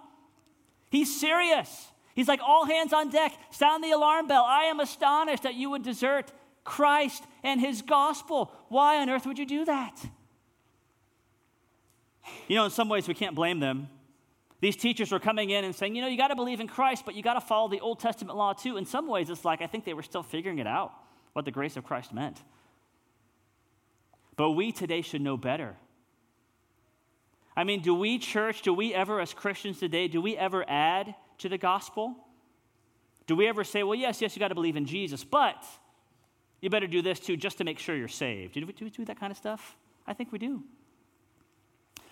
He's 0.89 1.19
serious. 1.19 1.87
He's 2.15 2.27
like, 2.27 2.39
all 2.43 2.65
hands 2.65 2.93
on 2.93 3.09
deck, 3.09 3.33
sound 3.51 3.83
the 3.83 3.91
alarm 3.91 4.27
bell. 4.27 4.43
I 4.43 4.63
am 4.63 4.79
astonished 4.79 5.43
that 5.43 5.53
you 5.53 5.69
would 5.69 5.83
desert 5.83 6.31
Christ 6.63 7.23
and 7.43 7.61
his 7.61 7.81
gospel. 7.83 8.51
Why 8.69 8.97
on 8.97 9.09
earth 9.09 9.25
would 9.27 9.37
you 9.37 9.45
do 9.45 9.65
that? 9.65 10.03
You 12.47 12.55
know, 12.55 12.65
in 12.65 12.71
some 12.71 12.89
ways, 12.89 13.07
we 13.07 13.13
can't 13.13 13.35
blame 13.35 13.59
them. 13.59 13.89
These 14.59 14.77
teachers 14.77 15.11
were 15.11 15.19
coming 15.19 15.51
in 15.51 15.63
and 15.63 15.75
saying, 15.75 15.95
you 15.95 16.01
know, 16.01 16.07
you 16.07 16.17
got 16.17 16.29
to 16.29 16.35
believe 16.35 16.59
in 16.59 16.67
Christ, 16.67 17.03
but 17.05 17.13
you 17.13 17.21
got 17.21 17.35
to 17.35 17.41
follow 17.41 17.69
the 17.69 17.79
Old 17.79 17.99
Testament 17.99 18.37
law 18.37 18.53
too. 18.53 18.77
In 18.77 18.85
some 18.85 19.07
ways, 19.07 19.29
it's 19.29 19.45
like 19.45 19.61
I 19.61 19.67
think 19.67 19.85
they 19.85 19.93
were 19.93 20.01
still 20.01 20.23
figuring 20.23 20.57
it 20.57 20.67
out, 20.67 20.93
what 21.33 21.45
the 21.45 21.51
grace 21.51 21.77
of 21.77 21.83
Christ 21.83 22.13
meant. 22.13 22.41
But 24.37 24.51
we 24.51 24.71
today 24.71 25.01
should 25.01 25.21
know 25.21 25.35
better. 25.35 25.75
I 27.55 27.63
mean, 27.65 27.81
do 27.81 27.93
we, 27.93 28.19
church, 28.19 28.61
do 28.61 28.73
we 28.73 28.93
ever, 28.93 29.19
as 29.19 29.33
Christians 29.33 29.79
today, 29.79 30.07
do 30.07 30.21
we 30.21 30.37
ever 30.37 30.63
add 30.69 31.15
to 31.39 31.49
the 31.49 31.57
gospel? 31.57 32.15
Do 33.25 33.35
we 33.35 33.47
ever 33.47 33.63
say, 33.63 33.83
well, 33.83 33.95
yes, 33.95 34.21
yes, 34.21 34.35
you 34.35 34.39
got 34.39 34.49
to 34.49 34.55
believe 34.55 34.77
in 34.77 34.85
Jesus, 34.85 35.23
but 35.23 35.65
You 36.61 36.69
better 36.69 36.87
do 36.87 37.01
this 37.01 37.19
too, 37.19 37.37
just 37.37 37.57
to 37.59 37.63
make 37.63 37.79
sure 37.79 37.95
you're 37.95 38.07
saved. 38.07 38.53
Do 38.53 38.65
we, 38.65 38.73
do 38.73 38.85
we 38.85 38.91
do 38.91 39.05
that 39.05 39.19
kind 39.19 39.31
of 39.31 39.37
stuff? 39.37 39.75
I 40.05 40.13
think 40.13 40.31
we 40.31 40.39
do. 40.39 40.63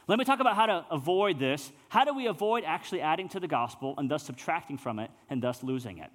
Let 0.07 0.19
me 0.19 0.25
talk 0.25 0.39
about 0.39 0.55
how 0.55 0.67
to 0.67 0.85
avoid 0.91 1.39
this. 1.39 1.71
How 1.89 2.05
do 2.05 2.13
we 2.13 2.27
avoid 2.27 2.63
actually 2.63 3.01
adding 3.01 3.27
to 3.29 3.39
the 3.39 3.47
gospel 3.47 3.95
and 3.97 4.09
thus 4.09 4.23
subtracting 4.23 4.77
from 4.77 4.99
it 4.99 5.09
and 5.29 5.41
thus 5.41 5.63
losing 5.63 5.97
it? 5.97 6.11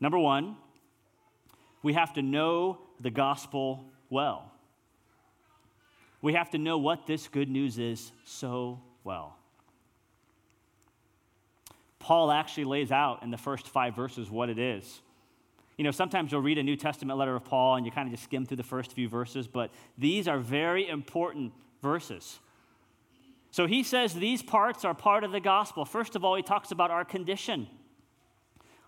Number 0.00 0.18
one, 0.18 0.56
we 1.82 1.92
have 1.92 2.14
to 2.14 2.22
know 2.22 2.78
the 2.98 3.10
gospel 3.10 3.84
well. 4.10 4.50
We 6.20 6.34
have 6.34 6.50
to 6.50 6.58
know 6.58 6.78
what 6.78 7.06
this 7.06 7.28
good 7.28 7.48
news 7.48 7.78
is 7.78 8.12
so 8.24 8.80
well. 9.04 9.36
Paul 11.98 12.30
actually 12.30 12.64
lays 12.64 12.90
out 12.90 13.22
in 13.22 13.30
the 13.30 13.36
first 13.36 13.68
five 13.68 13.94
verses 13.94 14.30
what 14.30 14.48
it 14.48 14.58
is. 14.58 15.02
You 15.76 15.84
know, 15.84 15.90
sometimes 15.90 16.32
you'll 16.32 16.40
read 16.40 16.58
a 16.58 16.62
New 16.62 16.76
Testament 16.76 17.18
letter 17.18 17.36
of 17.36 17.44
Paul 17.44 17.76
and 17.76 17.86
you 17.86 17.92
kind 17.92 18.08
of 18.08 18.12
just 18.12 18.24
skim 18.24 18.44
through 18.46 18.56
the 18.56 18.62
first 18.64 18.92
few 18.92 19.08
verses, 19.08 19.46
but 19.46 19.70
these 19.96 20.26
are 20.26 20.38
very 20.38 20.88
important 20.88 21.52
verses. 21.82 22.40
So 23.50 23.66
he 23.66 23.82
says 23.82 24.12
these 24.12 24.42
parts 24.42 24.84
are 24.84 24.94
part 24.94 25.22
of 25.22 25.32
the 25.32 25.40
gospel. 25.40 25.84
First 25.84 26.16
of 26.16 26.24
all, 26.24 26.34
he 26.34 26.42
talks 26.42 26.72
about 26.72 26.90
our 26.90 27.04
condition. 27.04 27.68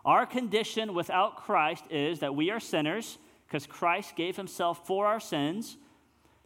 Our 0.05 0.27
condition 0.27 0.95
without 0.95 1.37
Christ 1.37 1.85
is 1.91 2.21
that 2.21 2.35
we 2.35 2.51
are 2.51 2.61
sinners 2.61 3.19
because 3.47 3.67
Christ 3.67 4.17
gave 4.17 4.37
himself 4.37 4.87
for 4.87 5.07
our 5.07 5.21
sins 5.21 5.77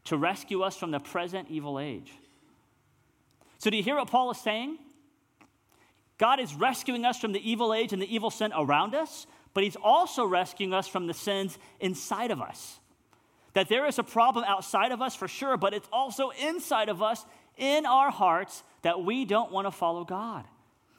to 0.04 0.16
rescue 0.16 0.62
us 0.62 0.76
from 0.76 0.90
the 0.90 1.00
present 1.00 1.48
evil 1.50 1.78
age. 1.78 2.12
So, 3.58 3.70
do 3.70 3.76
you 3.76 3.82
hear 3.82 3.96
what 3.96 4.08
Paul 4.08 4.30
is 4.30 4.38
saying? 4.38 4.78
God 6.18 6.38
is 6.38 6.54
rescuing 6.54 7.04
us 7.04 7.18
from 7.18 7.32
the 7.32 7.50
evil 7.50 7.74
age 7.74 7.92
and 7.92 8.00
the 8.00 8.14
evil 8.14 8.30
sin 8.30 8.52
around 8.56 8.94
us, 8.94 9.26
but 9.52 9.64
He's 9.64 9.76
also 9.76 10.24
rescuing 10.24 10.72
us 10.72 10.86
from 10.86 11.06
the 11.06 11.14
sins 11.14 11.58
inside 11.80 12.30
of 12.30 12.40
us. 12.40 12.78
That 13.54 13.68
there 13.68 13.86
is 13.86 13.98
a 13.98 14.02
problem 14.02 14.44
outside 14.46 14.92
of 14.92 15.00
us 15.00 15.14
for 15.14 15.28
sure, 15.28 15.56
but 15.56 15.74
it's 15.74 15.88
also 15.92 16.30
inside 16.30 16.88
of 16.88 17.02
us, 17.02 17.24
in 17.56 17.86
our 17.86 18.10
hearts, 18.10 18.62
that 18.82 19.04
we 19.04 19.24
don't 19.24 19.52
want 19.52 19.66
to 19.66 19.70
follow 19.70 20.04
God, 20.04 20.44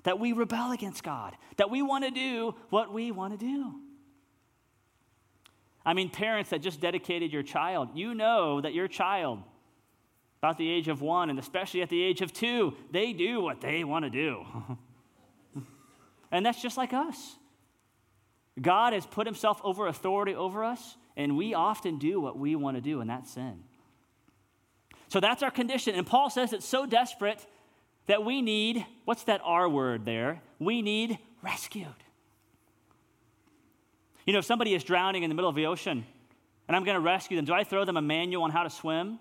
that 0.03 0.19
we 0.19 0.31
rebel 0.31 0.71
against 0.71 1.03
God, 1.03 1.35
that 1.57 1.69
we 1.69 1.81
want 1.81 2.05
to 2.05 2.11
do 2.11 2.55
what 2.69 2.93
we 2.93 3.11
want 3.11 3.37
to 3.37 3.45
do. 3.45 3.75
I 5.85 5.93
mean, 5.93 6.09
parents 6.09 6.49
that 6.49 6.61
just 6.61 6.81
dedicated 6.81 7.31
your 7.31 7.43
child, 7.43 7.89
you 7.93 8.15
know 8.15 8.59
that 8.61 8.73
your 8.73 8.87
child, 8.87 9.43
about 10.41 10.57
the 10.57 10.69
age 10.69 10.87
of 10.87 11.01
one, 11.01 11.29
and 11.29 11.37
especially 11.37 11.81
at 11.81 11.89
the 11.89 12.01
age 12.01 12.21
of 12.21 12.33
two, 12.33 12.73
they 12.91 13.13
do 13.13 13.41
what 13.41 13.61
they 13.61 13.83
want 13.83 14.03
to 14.05 14.09
do. 14.09 14.45
and 16.31 16.45
that's 16.45 16.61
just 16.61 16.77
like 16.77 16.93
us. 16.93 17.35
God 18.59 18.93
has 18.93 19.05
put 19.05 19.27
himself 19.27 19.59
over 19.63 19.87
authority 19.87 20.33
over 20.33 20.63
us, 20.63 20.95
and 21.15 21.37
we 21.37 21.53
often 21.53 21.99
do 21.99 22.19
what 22.19 22.37
we 22.37 22.55
want 22.55 22.77
to 22.77 22.81
do, 22.81 23.01
and 23.01 23.09
that's 23.09 23.31
sin. 23.31 23.63
So 25.07 25.19
that's 25.19 25.43
our 25.43 25.51
condition. 25.51 25.95
And 25.95 26.05
Paul 26.07 26.29
says 26.29 26.51
it's 26.51 26.65
so 26.65 26.85
desperate 26.85 27.45
that 28.07 28.23
we 28.23 28.41
need 28.41 28.85
what's 29.05 29.23
that 29.23 29.41
R 29.43 29.69
word 29.69 30.05
there? 30.05 30.41
We 30.59 30.81
need 30.81 31.19
rescued. 31.41 32.04
You 34.25 34.33
know, 34.33 34.39
if 34.39 34.45
somebody 34.45 34.73
is 34.73 34.83
drowning 34.83 35.23
in 35.23 35.29
the 35.29 35.35
middle 35.35 35.49
of 35.49 35.55
the 35.55 35.67
ocean 35.67 36.05
and 36.67 36.75
I'm 36.75 36.83
going 36.83 36.95
to 36.95 37.01
rescue 37.01 37.37
them, 37.37 37.45
do 37.45 37.53
I 37.53 37.63
throw 37.63 37.85
them 37.85 37.97
a 37.97 38.01
manual 38.01 38.43
on 38.43 38.51
how 38.51 38.63
to 38.63 38.69
swim? 38.69 39.19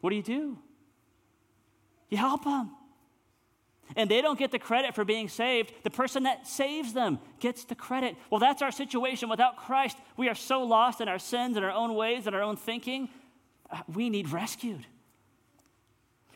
What 0.00 0.10
do 0.10 0.16
you 0.16 0.22
do? 0.22 0.58
You 2.08 2.18
help 2.18 2.44
them. 2.44 2.70
And 3.96 4.10
they 4.10 4.20
don't 4.20 4.38
get 4.38 4.50
the 4.50 4.58
credit 4.58 4.94
for 4.94 5.04
being 5.04 5.28
saved. 5.28 5.72
The 5.82 5.90
person 5.90 6.24
that 6.24 6.46
saves 6.46 6.92
them 6.92 7.18
gets 7.40 7.64
the 7.64 7.74
credit. 7.74 8.16
Well, 8.30 8.38
that's 8.38 8.60
our 8.60 8.70
situation. 8.70 9.28
Without 9.28 9.56
Christ, 9.56 9.96
we 10.16 10.28
are 10.28 10.34
so 10.34 10.62
lost 10.62 11.00
in 11.00 11.08
our 11.08 11.18
sins 11.18 11.56
and 11.56 11.64
our 11.64 11.72
own 11.72 11.94
ways 11.94 12.26
and 12.26 12.36
our 12.36 12.42
own 12.42 12.56
thinking. 12.56 13.08
Uh, 13.70 13.80
we 13.94 14.10
need 14.10 14.30
rescued. 14.30 14.84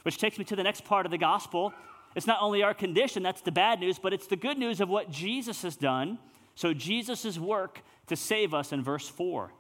Which 0.02 0.18
takes 0.18 0.38
me 0.38 0.44
to 0.47 0.56
the 0.56 0.62
next 0.62 0.85
part 0.85 1.04
of 1.04 1.12
the 1.12 1.18
gospel. 1.18 1.75
It's 2.14 2.26
not 2.26 2.38
only 2.40 2.62
our 2.62 2.75
condition, 2.75 3.23
that's 3.23 3.42
the 3.42 3.52
bad 3.52 3.80
news, 3.80 3.99
but 3.99 4.12
it's 4.12 4.26
the 4.26 4.37
good 4.37 4.59
news 4.59 4.80
of 4.80 4.88
what 4.88 5.11
Jesus 5.11 5.62
has 5.62 5.76
done. 5.76 6.18
So, 6.54 6.75
Jesus' 6.75 7.38
work 7.38 7.82
to 8.09 8.16
save 8.16 8.54
us 8.54 8.73
in 8.73 8.82
verse 8.82 9.09
4. 9.09 9.52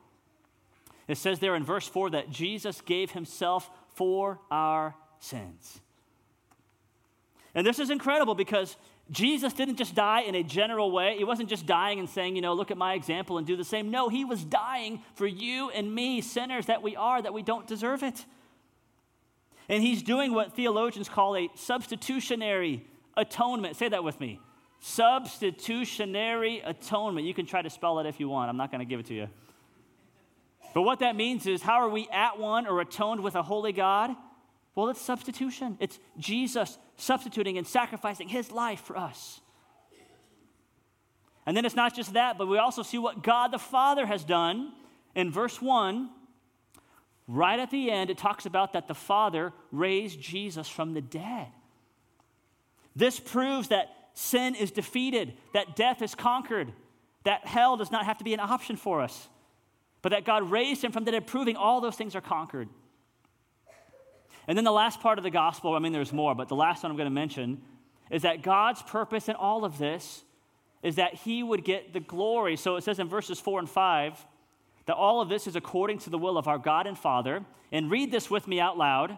It 1.08 1.18
says 1.18 1.38
there 1.38 1.56
in 1.56 1.64
verse 1.64 1.88
4 1.88 2.10
that 2.10 2.30
Jesus 2.30 2.80
gave 2.80 3.10
himself 3.10 3.70
for 3.94 4.40
our 4.50 4.94
sins. 5.18 5.80
And 7.54 7.66
this 7.66 7.78
is 7.78 7.90
incredible 7.90 8.34
because 8.34 8.76
Jesus 9.10 9.52
didn't 9.52 9.76
just 9.76 9.94
die 9.94 10.22
in 10.22 10.34
a 10.34 10.42
general 10.42 10.90
way. 10.90 11.16
He 11.18 11.24
wasn't 11.24 11.48
just 11.50 11.66
dying 11.66 11.98
and 11.98 12.08
saying, 12.08 12.36
you 12.36 12.42
know, 12.42 12.54
look 12.54 12.70
at 12.70 12.78
my 12.78 12.94
example 12.94 13.36
and 13.36 13.46
do 13.46 13.56
the 13.56 13.64
same. 13.64 13.90
No, 13.90 14.08
he 14.08 14.24
was 14.24 14.42
dying 14.44 15.02
for 15.14 15.26
you 15.26 15.70
and 15.70 15.94
me, 15.94 16.20
sinners 16.20 16.66
that 16.66 16.82
we 16.82 16.96
are, 16.96 17.20
that 17.20 17.34
we 17.34 17.42
don't 17.42 17.66
deserve 17.66 18.02
it. 18.02 18.24
And 19.68 19.82
he's 19.82 20.02
doing 20.02 20.32
what 20.32 20.54
theologians 20.54 21.08
call 21.08 21.36
a 21.36 21.50
substitutionary 21.54 22.86
atonement. 23.16 23.76
Say 23.76 23.88
that 23.88 24.02
with 24.02 24.18
me. 24.18 24.40
Substitutionary 24.84 26.58
atonement. 26.58 27.24
You 27.24 27.34
can 27.34 27.46
try 27.46 27.62
to 27.62 27.70
spell 27.70 28.00
it 28.00 28.06
if 28.06 28.18
you 28.18 28.28
want. 28.28 28.50
I'm 28.50 28.56
not 28.56 28.72
going 28.72 28.80
to 28.80 28.84
give 28.84 28.98
it 28.98 29.06
to 29.06 29.14
you. 29.14 29.28
But 30.74 30.82
what 30.82 30.98
that 30.98 31.14
means 31.14 31.46
is 31.46 31.62
how 31.62 31.74
are 31.74 31.88
we 31.88 32.08
at 32.08 32.36
one 32.36 32.66
or 32.66 32.80
atoned 32.80 33.22
with 33.22 33.36
a 33.36 33.44
holy 33.44 33.72
God? 33.72 34.10
Well, 34.74 34.88
it's 34.88 35.00
substitution. 35.00 35.76
It's 35.78 36.00
Jesus 36.18 36.78
substituting 36.96 37.58
and 37.58 37.66
sacrificing 37.66 38.26
his 38.26 38.50
life 38.50 38.80
for 38.80 38.96
us. 38.96 39.40
And 41.46 41.56
then 41.56 41.64
it's 41.64 41.76
not 41.76 41.94
just 41.94 42.14
that, 42.14 42.36
but 42.36 42.48
we 42.48 42.58
also 42.58 42.82
see 42.82 42.98
what 42.98 43.22
God 43.22 43.52
the 43.52 43.60
Father 43.60 44.04
has 44.04 44.24
done. 44.24 44.72
In 45.14 45.30
verse 45.30 45.62
1, 45.62 46.10
right 47.28 47.60
at 47.60 47.70
the 47.70 47.88
end, 47.88 48.10
it 48.10 48.18
talks 48.18 48.46
about 48.46 48.72
that 48.72 48.88
the 48.88 48.94
Father 48.94 49.52
raised 49.70 50.20
Jesus 50.20 50.68
from 50.68 50.92
the 50.92 51.00
dead. 51.00 51.46
This 52.96 53.20
proves 53.20 53.68
that 53.68 54.01
sin 54.14 54.54
is 54.54 54.70
defeated, 54.70 55.34
that 55.54 55.76
death 55.76 56.02
is 56.02 56.14
conquered, 56.14 56.72
that 57.24 57.46
hell 57.46 57.76
does 57.76 57.90
not 57.90 58.04
have 58.04 58.18
to 58.18 58.24
be 58.24 58.34
an 58.34 58.40
option 58.40 58.76
for 58.76 59.00
us, 59.00 59.28
but 60.02 60.10
that 60.10 60.24
God 60.24 60.50
raised 60.50 60.82
him 60.82 60.92
from 60.92 61.04
the 61.04 61.12
dead, 61.12 61.26
proving 61.26 61.56
all 61.56 61.80
those 61.80 61.96
things 61.96 62.14
are 62.14 62.20
conquered. 62.20 62.68
And 64.48 64.58
then 64.58 64.64
the 64.64 64.72
last 64.72 65.00
part 65.00 65.18
of 65.18 65.24
the 65.24 65.30
gospel, 65.30 65.74
I 65.74 65.78
mean, 65.78 65.92
there's 65.92 66.12
more, 66.12 66.34
but 66.34 66.48
the 66.48 66.56
last 66.56 66.82
one 66.82 66.90
I'm 66.90 66.96
going 66.96 67.06
to 67.06 67.14
mention 67.14 67.62
is 68.10 68.22
that 68.22 68.42
God's 68.42 68.82
purpose 68.82 69.28
in 69.28 69.36
all 69.36 69.64
of 69.64 69.78
this 69.78 70.24
is 70.82 70.96
that 70.96 71.14
he 71.14 71.42
would 71.42 71.64
get 71.64 71.92
the 71.92 72.00
glory. 72.00 72.56
So 72.56 72.76
it 72.76 72.82
says 72.82 72.98
in 72.98 73.08
verses 73.08 73.38
4 73.38 73.60
and 73.60 73.70
5 73.70 74.26
that 74.86 74.96
all 74.96 75.20
of 75.20 75.28
this 75.28 75.46
is 75.46 75.56
according 75.56 75.98
to 76.00 76.10
the 76.10 76.18
will 76.18 76.36
of 76.36 76.48
our 76.48 76.58
God 76.58 76.86
and 76.86 76.98
Father. 76.98 77.44
And 77.70 77.90
read 77.90 78.10
this 78.10 78.30
with 78.30 78.48
me 78.48 78.60
out 78.60 78.76
loud. 78.76 79.16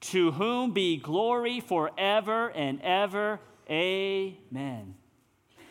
To 0.00 0.32
whom 0.32 0.72
be 0.72 0.96
glory 0.96 1.60
forever 1.60 2.48
and 2.50 2.80
ever. 2.82 3.40
Amen. 3.70 4.94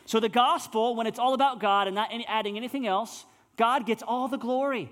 So 0.05 0.19
the 0.19 0.29
gospel, 0.29 0.95
when 0.95 1.07
it's 1.07 1.19
all 1.19 1.33
about 1.33 1.59
God 1.59 1.87
and 1.87 1.95
not 1.95 2.09
any, 2.11 2.25
adding 2.27 2.57
anything 2.57 2.87
else, 2.87 3.25
God 3.57 3.85
gets 3.85 4.03
all 4.03 4.27
the 4.27 4.37
glory 4.37 4.91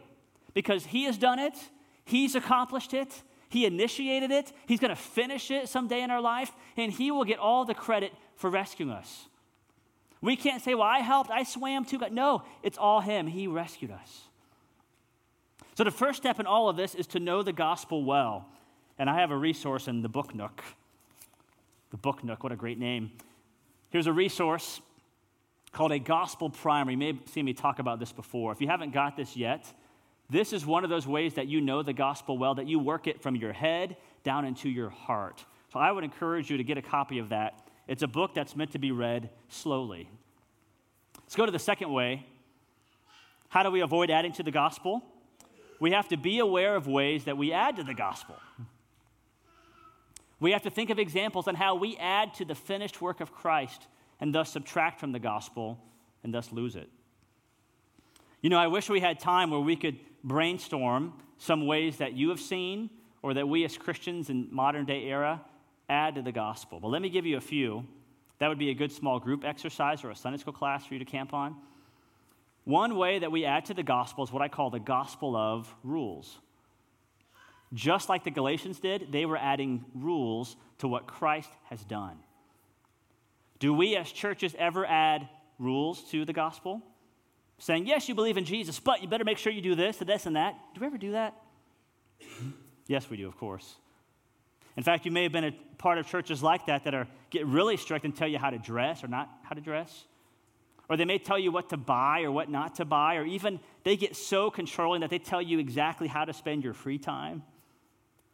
because 0.53 0.85
he 0.85 1.05
has 1.05 1.17
done 1.17 1.39
it, 1.39 1.53
he's 2.05 2.35
accomplished 2.35 2.93
it, 2.93 3.23
he 3.49 3.65
initiated 3.65 4.29
it. 4.31 4.53
He's 4.67 4.79
going 4.79 4.89
to 4.89 4.95
finish 4.95 5.49
it 5.49 5.67
someday 5.67 6.01
in 6.01 6.11
our 6.11 6.21
life, 6.21 6.51
and 6.77 6.91
He 6.91 7.11
will 7.11 7.25
get 7.25 7.39
all 7.39 7.65
the 7.65 7.73
credit 7.73 8.13
for 8.35 8.49
rescuing 8.49 8.91
us. 8.91 9.27
We 10.21 10.35
can't 10.35 10.61
say, 10.61 10.75
Well, 10.75 10.87
I 10.87 10.99
helped, 10.99 11.31
I 11.31 11.43
swam 11.43 11.83
too. 11.83 11.97
God. 11.97 12.11
No, 12.11 12.43
it's 12.61 12.77
all 12.77 13.01
Him. 13.01 13.27
He 13.27 13.47
rescued 13.47 13.91
us. 13.91 14.27
So, 15.73 15.83
the 15.83 15.91
first 15.91 16.17
step 16.17 16.39
in 16.39 16.45
all 16.45 16.69
of 16.69 16.77
this 16.77 16.93
is 16.93 17.07
to 17.07 17.19
know 17.19 17.41
the 17.41 17.53
gospel 17.53 18.03
well. 18.03 18.45
And 18.99 19.09
I 19.09 19.19
have 19.21 19.31
a 19.31 19.37
resource 19.37 19.87
in 19.87 20.01
the 20.01 20.09
Book 20.09 20.35
Nook. 20.35 20.61
The 21.91 21.97
Book 21.97 22.23
Nook, 22.23 22.43
what 22.43 22.51
a 22.51 22.55
great 22.55 22.77
name. 22.77 23.11
Here's 23.89 24.07
a 24.07 24.13
resource 24.13 24.81
called 25.71 25.91
a 25.91 25.99
Gospel 25.99 26.49
Primer. 26.49 26.91
You 26.91 26.97
may 26.97 27.07
have 27.07 27.19
seen 27.25 27.45
me 27.45 27.53
talk 27.53 27.79
about 27.79 27.99
this 27.99 28.11
before. 28.11 28.51
If 28.51 28.61
you 28.61 28.67
haven't 28.67 28.93
got 28.93 29.17
this 29.17 29.35
yet, 29.35 29.71
this 30.29 30.53
is 30.53 30.65
one 30.65 30.83
of 30.83 30.89
those 30.89 31.07
ways 31.07 31.33
that 31.35 31.47
you 31.47 31.59
know 31.61 31.81
the 31.81 31.93
gospel 31.93 32.37
well, 32.37 32.53
that 32.55 32.67
you 32.67 32.77
work 32.77 33.07
it 33.07 33.21
from 33.21 33.35
your 33.35 33.51
head 33.51 33.97
down 34.23 34.45
into 34.45 34.69
your 34.69 34.89
heart. 34.89 35.43
So 35.73 35.79
I 35.79 35.91
would 35.91 36.03
encourage 36.03 36.51
you 36.51 36.57
to 36.57 36.63
get 36.63 36.77
a 36.77 36.81
copy 36.81 37.17
of 37.17 37.29
that. 37.29 37.67
It's 37.87 38.03
a 38.03 38.07
book 38.07 38.35
that's 38.35 38.55
meant 38.55 38.71
to 38.71 38.79
be 38.79 38.91
read 38.91 39.29
slowly. 39.47 40.07
Let's 41.17 41.35
go 41.35 41.45
to 41.45 41.51
the 41.51 41.59
second 41.59 41.91
way. 41.91 42.25
How 43.49 43.63
do 43.63 43.71
we 43.71 43.81
avoid 43.81 44.11
adding 44.11 44.33
to 44.33 44.43
the 44.43 44.51
gospel? 44.51 45.03
We 45.79 45.91
have 45.91 46.07
to 46.09 46.17
be 46.17 46.39
aware 46.39 46.75
of 46.75 46.85
ways 46.85 47.25
that 47.25 47.37
we 47.37 47.51
add 47.51 47.77
to 47.77 47.83
the 47.83 47.95
gospel. 47.95 48.35
We 50.39 50.51
have 50.51 50.63
to 50.63 50.69
think 50.69 50.89
of 50.89 50.99
examples 50.99 51.47
on 51.47 51.55
how 51.55 51.75
we 51.75 51.97
add 51.97 52.33
to 52.35 52.45
the 52.45 52.55
finished 52.55 53.01
work 53.01 53.19
of 53.19 53.33
Christ 53.33 53.87
and 54.19 54.33
thus 54.33 54.51
subtract 54.51 54.99
from 54.99 55.11
the 55.11 55.19
gospel 55.19 55.79
and 56.23 56.33
thus 56.33 56.51
lose 56.51 56.75
it. 56.75 56.89
You 58.41 58.49
know, 58.49 58.57
I 58.57 58.67
wish 58.67 58.89
we 58.89 59.01
had 59.01 59.19
time 59.19 59.51
where 59.51 59.59
we 59.59 59.75
could 59.75 59.97
brainstorm 60.23 61.13
some 61.37 61.67
ways 61.67 61.97
that 61.97 62.13
you 62.13 62.29
have 62.29 62.39
seen 62.39 62.89
or 63.21 63.33
that 63.33 63.47
we 63.47 63.65
as 63.65 63.77
Christians 63.77 64.29
in 64.29 64.47
modern 64.51 64.85
day 64.85 65.03
era 65.03 65.41
add 65.89 66.15
to 66.15 66.21
the 66.21 66.31
gospel. 66.31 66.79
But 66.79 66.89
let 66.89 67.01
me 67.01 67.09
give 67.09 67.25
you 67.25 67.37
a 67.37 67.41
few. 67.41 67.85
That 68.39 68.47
would 68.47 68.59
be 68.59 68.69
a 68.69 68.73
good 68.73 68.91
small 68.91 69.19
group 69.19 69.43
exercise 69.43 70.03
or 70.03 70.11
a 70.11 70.15
Sunday 70.15 70.37
school 70.37 70.53
class 70.53 70.85
for 70.85 70.93
you 70.93 70.99
to 70.99 71.05
camp 71.05 71.33
on. 71.33 71.55
One 72.63 72.95
way 72.95 73.19
that 73.19 73.31
we 73.31 73.45
add 73.45 73.65
to 73.65 73.73
the 73.73 73.83
gospel 73.83 74.23
is 74.23 74.31
what 74.31 74.41
I 74.41 74.47
call 74.47 74.69
the 74.69 74.79
gospel 74.79 75.35
of 75.35 75.73
rules. 75.83 76.39
Just 77.73 78.09
like 78.09 78.23
the 78.23 78.31
Galatians 78.31 78.79
did, 78.79 79.11
they 79.11 79.25
were 79.25 79.37
adding 79.37 79.85
rules 79.93 80.55
to 80.79 80.87
what 80.87 81.05
Christ 81.05 81.49
has 81.65 81.83
done. 81.83 82.17
Do 83.59 83.73
we 83.73 83.95
as 83.95 84.11
churches 84.11 84.55
ever 84.57 84.85
add 84.85 85.27
rules 85.59 86.01
to 86.11 86.25
the 86.25 86.33
gospel? 86.33 86.81
Saying, 87.59 87.85
yes, 87.85 88.07
you 88.07 88.15
believe 88.15 88.37
in 88.37 88.45
Jesus, 88.45 88.79
but 88.79 89.01
you 89.01 89.07
better 89.07 89.25
make 89.25 89.37
sure 89.37 89.51
you 89.51 89.61
do 89.61 89.75
this 89.75 89.99
and 89.99 90.09
this 90.09 90.25
and 90.25 90.35
that. 90.35 90.55
Do 90.73 90.81
we 90.81 90.87
ever 90.87 90.97
do 90.97 91.11
that? 91.11 91.35
yes, 92.87 93.09
we 93.09 93.17
do, 93.17 93.27
of 93.27 93.37
course. 93.37 93.75
In 94.77 94.83
fact, 94.83 95.05
you 95.05 95.11
may 95.11 95.23
have 95.23 95.33
been 95.33 95.43
a 95.43 95.51
part 95.77 95.97
of 95.97 96.07
churches 96.07 96.41
like 96.41 96.67
that 96.67 96.85
that 96.85 96.93
are 96.93 97.07
get 97.29 97.45
really 97.45 97.75
strict 97.75 98.05
and 98.05 98.15
tell 98.15 98.27
you 98.27 98.37
how 98.39 98.49
to 98.49 98.57
dress 98.57 99.03
or 99.03 99.07
not 99.07 99.29
how 99.43 99.53
to 99.53 99.61
dress. 99.61 100.05
Or 100.87 100.97
they 100.97 101.05
may 101.05 101.19
tell 101.19 101.37
you 101.37 101.51
what 101.51 101.69
to 101.69 101.77
buy 101.77 102.21
or 102.21 102.31
what 102.31 102.49
not 102.49 102.75
to 102.75 102.85
buy, 102.85 103.17
or 103.17 103.25
even 103.25 103.59
they 103.83 103.95
get 103.95 104.15
so 104.15 104.49
controlling 104.49 105.01
that 105.01 105.09
they 105.09 105.19
tell 105.19 105.41
you 105.41 105.59
exactly 105.59 106.07
how 106.07 106.25
to 106.25 106.33
spend 106.33 106.63
your 106.63 106.73
free 106.73 106.97
time. 106.97 107.43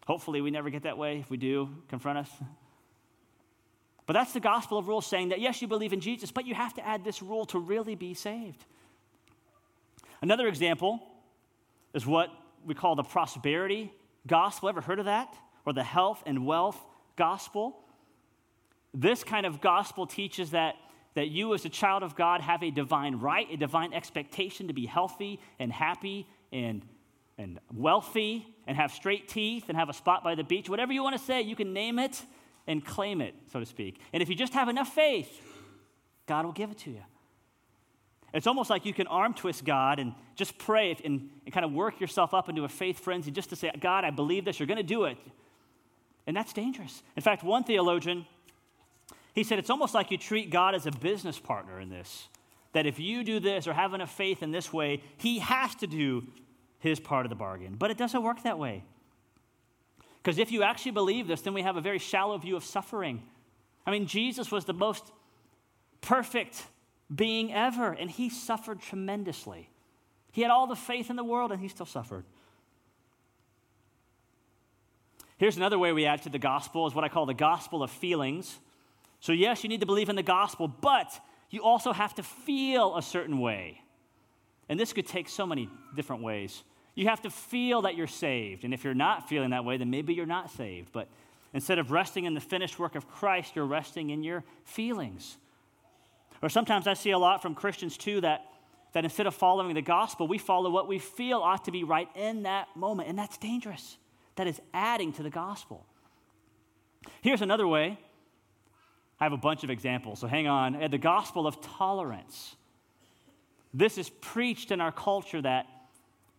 Hopefully, 0.05 0.41
we 0.41 0.51
never 0.51 0.69
get 0.69 0.83
that 0.83 0.97
way. 0.97 1.19
If 1.19 1.29
we 1.29 1.38
do, 1.38 1.69
confront 1.88 2.19
us. 2.19 2.29
But 4.05 4.13
that's 4.13 4.33
the 4.33 4.39
gospel 4.39 4.77
of 4.77 4.88
rules 4.88 5.05
saying 5.05 5.29
that 5.29 5.41
yes, 5.41 5.62
you 5.62 5.67
believe 5.67 5.93
in 5.93 6.00
Jesus, 6.00 6.31
but 6.31 6.45
you 6.45 6.53
have 6.53 6.74
to 6.75 6.85
add 6.85 7.03
this 7.03 7.21
rule 7.21 7.45
to 7.47 7.59
really 7.59 7.95
be 7.95 8.13
saved. 8.13 8.63
Another 10.21 10.47
example 10.47 11.01
is 11.93 12.05
what 12.05 12.29
we 12.65 12.74
call 12.74 12.95
the 12.95 13.03
prosperity 13.03 13.91
gospel. 14.27 14.69
Ever 14.69 14.81
heard 14.81 15.00
of 15.00 15.05
that? 15.05 15.35
Or 15.65 15.74
the 15.74 15.83
health 15.83 16.21
and 16.25 16.45
wealth 16.45 16.79
gospel? 17.15 17.79
This 18.93 19.24
kind 19.24 19.45
of 19.45 19.59
gospel 19.59 20.05
teaches 20.05 20.51
that, 20.51 20.75
that 21.15 21.29
you, 21.29 21.53
as 21.53 21.65
a 21.65 21.69
child 21.69 22.03
of 22.03 22.15
God, 22.15 22.41
have 22.41 22.63
a 22.63 22.69
divine 22.69 23.15
right, 23.15 23.47
a 23.51 23.57
divine 23.57 23.93
expectation 23.93 24.67
to 24.67 24.74
be 24.74 24.85
healthy 24.85 25.39
and 25.59 25.71
happy 25.71 26.27
and, 26.51 26.85
and 27.38 27.60
wealthy 27.74 28.48
and 28.68 28.77
have 28.77 28.92
straight 28.92 29.27
teeth 29.27 29.65
and 29.68 29.77
have 29.77 29.89
a 29.89 29.94
spot 29.94 30.24
by 30.24 30.36
the 30.36 30.44
beach. 30.44 30.70
Whatever 30.70 30.94
you 30.94 31.04
want 31.04 31.18
to 31.18 31.24
say, 31.24 31.42
you 31.42 31.56
can 31.56 31.74
name 31.74 32.00
it 32.00 32.22
and 32.68 32.84
claim 32.84 33.22
it, 33.22 33.36
so 33.51 33.60
to 33.60 33.65
speak. 33.65 34.00
And 34.13 34.24
if 34.24 34.30
you 34.30 34.36
just 34.36 34.54
have 34.54 34.70
enough 34.70 34.94
faith, 34.94 35.42
God 36.25 36.46
will 36.46 36.54
give 36.54 36.72
it 36.72 36.77
to 36.80 36.92
you. 36.92 37.01
It's 38.34 38.48
almost 38.48 38.70
like 38.70 38.86
you 38.86 38.94
can 38.94 39.08
arm 39.08 39.34
twist 39.34 39.63
God 39.63 40.00
and 40.00 40.13
just 40.36 40.58
pray 40.58 40.96
and, 41.06 41.30
and 41.46 41.54
kind 41.54 41.65
of 41.65 41.72
work 41.72 42.01
yourself 42.01 42.34
up 42.34 42.50
into 42.50 42.65
a 42.65 42.70
faith 42.70 43.00
frenzy 43.00 43.32
just 43.32 43.50
to 43.51 43.56
say, 43.56 43.72
God, 43.80 44.04
I 44.04 44.10
believe 44.10 44.44
this, 44.44 44.60
you're 44.60 44.68
going 44.68 44.77
to 44.77 44.84
do 44.84 45.06
it. 45.06 45.18
And 46.27 46.36
that's 46.36 46.51
dangerous. 46.51 47.01
In 47.15 47.22
fact, 47.22 47.44
one 47.44 47.63
theologian, 47.63 48.25
he 49.34 49.44
said 49.44 49.60
it's 49.60 49.70
almost 49.70 49.94
like 49.94 50.12
you 50.12 50.18
treat 50.18 50.50
God 50.50 50.75
as 50.75 50.86
a 50.86 50.92
business 50.92 51.39
partner 51.39 51.80
in 51.80 51.89
this. 51.89 52.27
That 52.74 52.86
if 52.86 53.00
you 53.00 53.24
do 53.24 53.39
this 53.39 53.68
or 53.68 53.74
have 53.74 53.94
enough 53.94 54.12
faith 54.12 54.44
in 54.44 54.51
this 54.51 54.74
way, 54.74 55.01
he 55.18 55.39
has 55.39 55.75
to 55.75 55.88
do 55.88 56.25
his 56.86 57.00
part 57.00 57.25
of 57.25 57.32
the 57.32 57.36
bargain. 57.36 57.75
But 57.77 57.89
it 57.89 57.98
doesn't 57.98 58.22
work 58.22 58.44
that 58.44 58.60
way. 58.60 58.84
Because 60.22 60.38
if 60.38 60.51
you 60.51 60.63
actually 60.63 60.92
believe 60.92 61.27
this, 61.27 61.42
then 61.42 61.54
we 61.54 61.63
have 61.63 61.77
a 61.77 61.82
very 61.82 62.00
shallow 62.00 62.38
view 62.38 62.56
of 62.56 62.63
suffering. 62.63 63.24
I 63.86 63.92
mean, 63.92 64.06
Jesus 64.06 64.51
was 64.51 64.65
the 64.65 64.74
most 64.74 65.12
perfect 66.01 66.63
being 67.13 67.51
ever, 67.51 67.92
and 67.92 68.10
he 68.10 68.30
suffered 68.30 68.82
tremendously. 68.82 69.70
He 70.32 70.42
had 70.42 70.51
all 70.51 70.68
the 70.68 70.75
faith 70.75 71.10
in 71.10 71.15
the 71.15 71.24
world, 71.24 71.51
and 71.51 71.60
he 71.62 71.68
still 71.68 71.86
suffered. 71.86 72.24
Here's 75.38 75.58
another 75.58 75.77
way 75.80 75.92
we 75.92 76.06
add 76.06 76.22
to 76.24 76.30
the 76.30 76.39
gospel 76.39 76.88
is 76.88 76.94
what 76.94 77.04
I 77.04 77.10
call 77.10 77.25
the 77.25 77.34
gospel 77.34 77.84
of 77.84 77.92
feelings. 77.92 78.60
So, 79.20 79.32
yes, 79.32 79.63
you 79.63 79.70
need 79.70 79.80
to 79.80 79.86
believe 79.86 80.10
in 80.10 80.15
the 80.15 80.24
gospel, 80.24 80.68
but 80.68 81.20
you 81.50 81.63
also 81.63 81.94
have 81.94 82.13
to 82.15 82.24
feel 82.24 82.96
a 82.96 83.01
certain 83.01 83.39
way. 83.39 83.82
And 84.70 84.80
this 84.80 84.94
could 84.94 85.08
take 85.08 85.30
so 85.30 85.46
many 85.46 85.70
different 85.96 86.24
ways. 86.24 86.63
You 86.96 87.10
have 87.10 87.22
to 87.22 87.30
feel 87.30 87.84
that 87.84 87.96
you're 87.96 88.08
saved. 88.08 88.64
And 88.64 88.74
if 88.74 88.84
you're 88.84 88.94
not 88.94 89.28
feeling 89.28 89.50
that 89.50 89.66
way, 89.66 89.78
then 89.78 89.90
maybe 89.90 90.14
you're 90.14 90.25
not 90.25 90.50
saved. 90.50 90.92
But 90.94 91.10
instead 91.53 91.77
of 91.77 91.92
resting 91.92 92.24
in 92.24 92.34
the 92.34 92.40
finished 92.40 92.79
work 92.79 92.96
of 92.96 93.08
Christ, 93.08 93.55
you're 93.55 93.66
resting 93.66 94.10
in 94.10 94.24
your 94.24 94.44
feelings. 94.64 95.38
Or 96.42 96.50
sometimes 96.50 96.88
I 96.88 96.94
see 96.94 97.12
a 97.12 97.20
lot 97.20 97.42
from 97.42 97.53
Christians 97.53 97.98
too 97.98 98.22
that, 98.22 98.46
that 98.94 99.03
instead 99.03 99.27
of 99.27 99.36
following 99.36 99.75
the 99.75 99.81
gospel, 99.81 100.27
we 100.27 100.38
follow 100.38 100.70
what 100.70 100.88
we 100.88 101.00
feel 101.00 101.40
ought 101.40 101.66
to 101.66 101.72
be 101.72 101.84
right 101.84 102.08
in 102.16 102.44
that 102.44 102.68
moment. 102.75 103.10
And 103.10 103.20
that's 103.20 103.38
dangerous. 103.38 103.98
That 104.38 104.48
is 104.48 104.62
adding 104.74 105.12
to 105.14 105.24
the 105.24 105.29
gospel. 105.29 105.86
Here's 107.22 107.42
another 107.42 107.68
way. 107.68 108.00
I 109.20 109.24
have 109.24 109.34
a 109.34 109.38
bunch 109.38 109.64
of 109.64 109.70
examples, 109.70 110.20
so 110.20 110.27
hang 110.27 110.48
on. 110.48 110.90
The 110.90 110.98
gospel 110.98 111.48
of 111.48 111.62
tolerance. 111.62 112.55
This 113.74 113.98
is 113.98 114.10
preached 114.10 114.72
in 114.72 114.81
our 114.81 114.92
culture 114.92 115.42
that 115.42 115.68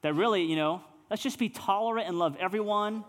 that 0.02 0.14
really, 0.14 0.42
you 0.42 0.56
know, 0.56 0.82
let's 1.10 1.22
just 1.22 1.38
be 1.38 1.48
tolerant 1.48 2.08
and 2.08 2.18
love 2.18 2.36
everyone. 2.38 3.04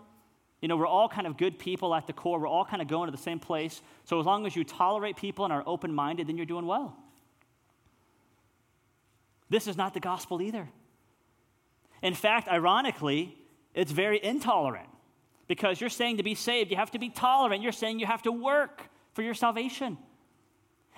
You 0.60 0.68
know, 0.68 0.76
we're 0.76 0.86
all 0.86 1.08
kind 1.08 1.26
of 1.26 1.36
good 1.36 1.58
people 1.58 1.94
at 1.94 2.06
the 2.06 2.12
core. 2.12 2.40
We're 2.40 2.48
all 2.48 2.64
kind 2.64 2.82
of 2.82 2.88
going 2.88 3.08
to 3.08 3.16
the 3.16 3.22
same 3.22 3.38
place. 3.38 3.80
So 4.04 4.18
as 4.18 4.26
long 4.26 4.46
as 4.46 4.56
you 4.56 4.64
tolerate 4.64 5.16
people 5.16 5.44
and 5.44 5.52
are 5.52 5.62
open 5.66 5.94
minded, 5.94 6.26
then 6.26 6.36
you're 6.36 6.46
doing 6.46 6.66
well. 6.66 6.96
This 9.50 9.66
is 9.66 9.76
not 9.76 9.94
the 9.94 10.00
gospel 10.00 10.42
either. 10.42 10.68
In 12.02 12.14
fact, 12.14 12.48
ironically, 12.48 13.36
it's 13.74 13.92
very 13.92 14.22
intolerant 14.22 14.88
because 15.46 15.80
you're 15.80 15.90
saying 15.90 16.18
to 16.18 16.22
be 16.22 16.34
saved, 16.34 16.70
you 16.70 16.76
have 16.76 16.90
to 16.92 16.98
be 16.98 17.08
tolerant. 17.08 17.62
You're 17.62 17.72
saying 17.72 17.98
you 17.98 18.06
have 18.06 18.22
to 18.22 18.32
work 18.32 18.88
for 19.14 19.22
your 19.22 19.34
salvation. 19.34 19.96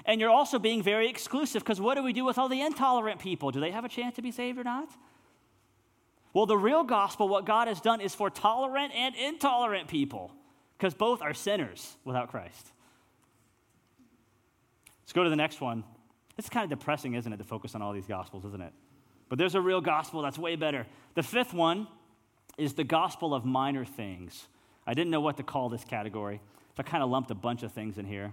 And 0.04 0.20
you're 0.20 0.30
also 0.30 0.58
being 0.58 0.82
very 0.82 1.08
exclusive 1.08 1.62
because 1.62 1.80
what 1.80 1.94
do 1.94 2.02
we 2.02 2.12
do 2.12 2.24
with 2.24 2.38
all 2.38 2.48
the 2.48 2.60
intolerant 2.60 3.20
people? 3.20 3.50
Do 3.50 3.60
they 3.60 3.70
have 3.70 3.84
a 3.84 3.88
chance 3.88 4.16
to 4.16 4.22
be 4.22 4.30
saved 4.30 4.58
or 4.58 4.64
not? 4.64 4.90
Well, 6.32 6.46
the 6.46 6.56
real 6.56 6.84
gospel, 6.84 7.28
what 7.28 7.44
God 7.44 7.68
has 7.68 7.80
done, 7.80 8.00
is 8.00 8.14
for 8.14 8.30
tolerant 8.30 8.92
and 8.94 9.14
intolerant 9.16 9.88
people, 9.88 10.32
because 10.78 10.94
both 10.94 11.22
are 11.22 11.34
sinners 11.34 11.96
without 12.04 12.30
Christ. 12.30 12.72
Let's 15.02 15.12
go 15.12 15.24
to 15.24 15.30
the 15.30 15.36
next 15.36 15.60
one. 15.60 15.82
It's 16.38 16.48
kind 16.48 16.70
of 16.70 16.78
depressing, 16.78 17.14
isn't 17.14 17.32
it, 17.32 17.38
to 17.38 17.44
focus 17.44 17.74
on 17.74 17.82
all 17.82 17.92
these 17.92 18.06
gospels, 18.06 18.44
isn't 18.44 18.62
it? 18.62 18.72
But 19.28 19.38
there's 19.38 19.56
a 19.56 19.60
real 19.60 19.80
gospel 19.80 20.22
that's 20.22 20.38
way 20.38 20.56
better. 20.56 20.86
The 21.14 21.22
fifth 21.22 21.52
one 21.52 21.88
is 22.56 22.74
the 22.74 22.84
gospel 22.84 23.34
of 23.34 23.44
minor 23.44 23.84
things. 23.84 24.46
I 24.86 24.94
didn't 24.94 25.10
know 25.10 25.20
what 25.20 25.36
to 25.38 25.42
call 25.42 25.68
this 25.68 25.84
category, 25.84 26.40
so 26.76 26.76
I 26.78 26.82
kind 26.84 27.02
of 27.02 27.10
lumped 27.10 27.30
a 27.30 27.34
bunch 27.34 27.62
of 27.62 27.72
things 27.72 27.98
in 27.98 28.06
here. 28.06 28.32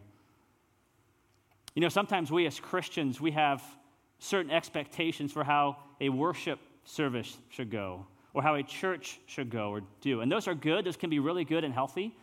You 1.73 1.81
know, 1.81 1.89
sometimes 1.89 2.31
we 2.31 2.45
as 2.47 2.59
Christians, 2.59 3.19
we 3.19 3.31
have 3.31 3.63
certain 4.19 4.51
expectations 4.51 5.31
for 5.31 5.43
how 5.43 5.77
a 6.01 6.09
worship 6.09 6.59
service 6.87 7.37
should 7.49 7.69
go, 7.69 8.05
or 8.33 8.41
how 8.41 8.55
a 8.55 8.63
church 8.63 9.19
should 9.25 9.49
go 9.49 9.69
or 9.69 9.81
do. 10.01 10.21
And 10.21 10.31
those 10.31 10.47
are 10.47 10.55
good, 10.55 10.85
those 10.85 10.97
can 10.97 11.09
be 11.09 11.19
really 11.19 11.43
good 11.43 11.63
and 11.63 11.73
healthy. 11.73 12.15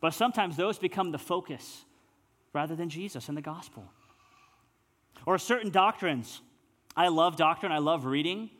But 0.00 0.12
sometimes 0.12 0.56
those 0.56 0.78
become 0.78 1.12
the 1.12 1.18
focus 1.18 1.84
rather 2.52 2.74
than 2.74 2.88
Jesus 2.88 3.28
and 3.28 3.36
the 3.36 3.42
gospel. 3.42 3.84
Or 5.26 5.38
certain 5.38 5.70
doctrines. 5.70 6.40
I 6.96 7.08
love 7.08 7.36
doctrine, 7.36 7.72
I 7.72 7.78
love 7.78 8.04
reading, 8.04 8.50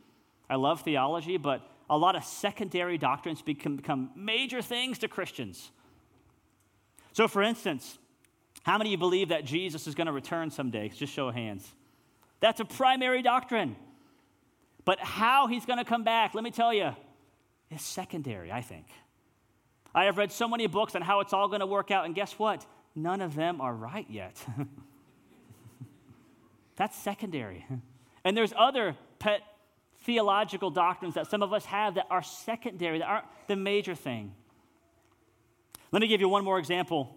I 0.49 0.55
love 0.57 0.83
theology, 0.83 1.37
but 1.37 1.68
a 1.90 1.99
lot 1.99 2.16
of 2.16 2.25
secondary 2.25 2.97
doctrines 2.97 3.42
become, 3.42 3.77
become 3.77 4.11
major 4.16 4.62
things 4.62 4.99
to 5.01 5.09
Christians. 5.09 5.70
So, 7.12 7.29
for 7.29 7.42
instance, 7.42 7.99
how 8.62 8.79
many 8.79 8.90
of 8.90 8.92
you 8.92 8.99
believe 8.99 9.29
that 9.29 9.44
Jesus 9.44 9.87
is 9.87 9.94
going 9.94 10.07
to 10.07 10.12
return 10.12 10.51
someday? 10.51 10.88
Just 10.88 11.12
show 11.12 11.29
of 11.29 11.35
hands. 11.35 11.68
That's 12.40 12.61
a 12.61 12.64
primary 12.64 13.23
doctrine. 13.23 13.77
But 14.85 15.01
how 15.01 15.47
he's 15.47 15.64
going 15.64 15.79
to 15.79 15.85
come 15.85 16.05
back, 16.05 16.35
let 16.35 16.44
me 16.44 16.51
tell 16.51 16.73
you, 16.73 16.90
is 17.70 17.83
secondary, 17.83 18.53
I 18.53 18.61
think. 18.61 18.87
I 19.94 20.05
have 20.05 20.18
read 20.18 20.33
so 20.33 20.49
many 20.49 20.66
books 20.66 20.94
on 20.94 21.03
how 21.03 21.20
it's 21.20 21.33
all 21.33 21.49
going 21.49 21.61
to 21.61 21.66
work 21.66 21.90
out, 21.90 22.05
and 22.05 22.14
guess 22.14 22.38
what? 22.38 22.66
None 22.94 23.20
of 23.20 23.35
them 23.35 23.61
are 23.61 23.75
right 23.75 24.07
yet. 24.09 24.44
That's 26.77 26.99
secondary. 26.99 27.64
And 28.25 28.37
there's 28.37 28.53
other 28.57 28.97
pet 29.18 29.40
theological 30.01 30.70
doctrines 30.70 31.14
that 31.14 31.29
some 31.29 31.42
of 31.42 31.53
us 31.53 31.64
have 31.66 31.94
that 31.94 32.07
are 32.11 32.23
secondary, 32.23 32.99
that 32.99 33.07
aren't 33.07 33.27
the 33.47 33.57
major 33.57 33.94
thing. 33.94 34.35
Let 35.92 36.03
me 36.03 36.09
give 36.09 36.20
you 36.20 36.29
one 36.29 36.44
more 36.44 36.59
example. 36.59 37.14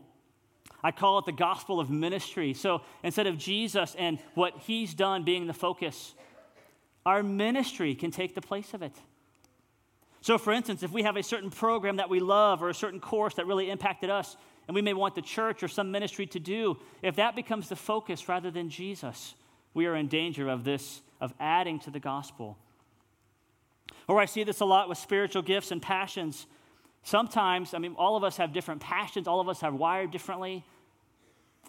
I 0.83 0.91
call 0.91 1.19
it 1.19 1.25
the 1.25 1.31
gospel 1.31 1.79
of 1.79 1.89
ministry. 1.89 2.53
So 2.53 2.81
instead 3.03 3.27
of 3.27 3.37
Jesus 3.37 3.95
and 3.97 4.19
what 4.35 4.53
he's 4.59 4.93
done 4.93 5.23
being 5.23 5.47
the 5.47 5.53
focus, 5.53 6.13
our 7.07 7.23
ministry 7.23 7.95
can 7.95 8.11
take 8.11 8.35
the 8.35 8.41
place 8.41 8.73
of 8.73 8.81
it. 8.81 8.91
So, 10.19 10.37
for 10.37 10.51
instance, 10.51 10.83
if 10.83 10.91
we 10.91 11.03
have 11.03 11.15
a 11.15 11.23
certain 11.23 11.49
program 11.49 11.95
that 11.95 12.09
we 12.09 12.19
love 12.19 12.61
or 12.61 12.67
a 12.67 12.73
certain 12.73 12.99
course 12.99 13.35
that 13.35 13.47
really 13.47 13.69
impacted 13.69 14.09
us, 14.09 14.35
and 14.67 14.75
we 14.75 14.81
may 14.81 14.93
want 14.93 15.15
the 15.15 15.21
church 15.21 15.63
or 15.63 15.69
some 15.69 15.89
ministry 15.89 16.25
to 16.27 16.39
do, 16.39 16.75
if 17.01 17.15
that 17.15 17.33
becomes 17.33 17.69
the 17.69 17.77
focus 17.77 18.27
rather 18.27 18.51
than 18.51 18.69
Jesus, 18.69 19.35
we 19.73 19.85
are 19.85 19.95
in 19.95 20.09
danger 20.09 20.49
of 20.49 20.65
this, 20.65 21.01
of 21.21 21.33
adding 21.39 21.79
to 21.79 21.89
the 21.89 21.99
gospel. 22.01 22.57
Or 24.09 24.19
I 24.19 24.25
see 24.25 24.43
this 24.43 24.59
a 24.59 24.65
lot 24.65 24.89
with 24.89 24.97
spiritual 24.97 25.43
gifts 25.43 25.71
and 25.71 25.81
passions. 25.81 26.45
Sometimes, 27.03 27.73
I 27.73 27.77
mean, 27.77 27.95
all 27.97 28.17
of 28.17 28.25
us 28.25 28.35
have 28.35 28.51
different 28.51 28.81
passions, 28.81 29.29
all 29.29 29.39
of 29.39 29.47
us 29.47 29.63
are 29.63 29.71
wired 29.71 30.11
differently. 30.11 30.65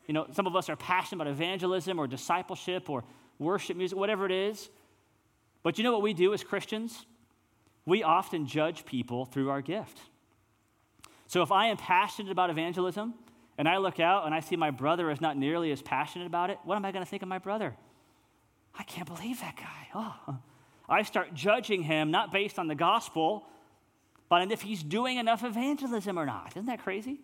You 0.08 0.14
know, 0.14 0.26
some 0.32 0.48
of 0.48 0.56
us 0.56 0.68
are 0.68 0.74
passionate 0.74 1.22
about 1.22 1.32
evangelism 1.32 1.96
or 1.96 2.08
discipleship 2.08 2.90
or 2.90 3.04
worship 3.38 3.76
music, 3.76 3.96
whatever 3.96 4.26
it 4.26 4.32
is. 4.32 4.68
But 5.62 5.78
you 5.78 5.84
know 5.84 5.92
what 5.92 6.02
we 6.02 6.14
do 6.14 6.32
as 6.32 6.44
Christians? 6.44 7.06
We 7.84 8.02
often 8.02 8.46
judge 8.46 8.84
people 8.84 9.24
through 9.24 9.50
our 9.50 9.62
gift. 9.62 9.98
So 11.26 11.42
if 11.42 11.52
I 11.52 11.66
am 11.66 11.76
passionate 11.76 12.32
about 12.32 12.50
evangelism 12.50 13.14
and 13.56 13.68
I 13.68 13.78
look 13.78 14.00
out 14.00 14.26
and 14.26 14.34
I 14.34 14.40
see 14.40 14.56
my 14.56 14.70
brother 14.70 15.10
is 15.10 15.20
not 15.20 15.36
nearly 15.36 15.72
as 15.72 15.82
passionate 15.82 16.26
about 16.26 16.50
it, 16.50 16.58
what 16.64 16.76
am 16.76 16.84
I 16.84 16.92
going 16.92 17.04
to 17.04 17.10
think 17.10 17.22
of 17.22 17.28
my 17.28 17.38
brother? 17.38 17.74
I 18.78 18.82
can't 18.84 19.06
believe 19.06 19.40
that 19.40 19.56
guy. 19.56 19.88
Oh. 19.94 20.38
I 20.88 21.02
start 21.02 21.34
judging 21.34 21.82
him 21.82 22.10
not 22.10 22.32
based 22.32 22.58
on 22.58 22.66
the 22.66 22.74
gospel, 22.74 23.44
but 24.28 24.40
on 24.42 24.50
if 24.50 24.62
he's 24.62 24.82
doing 24.82 25.18
enough 25.18 25.44
evangelism 25.44 26.18
or 26.18 26.24
not. 26.24 26.52
Isn't 26.56 26.66
that 26.66 26.82
crazy? 26.82 27.20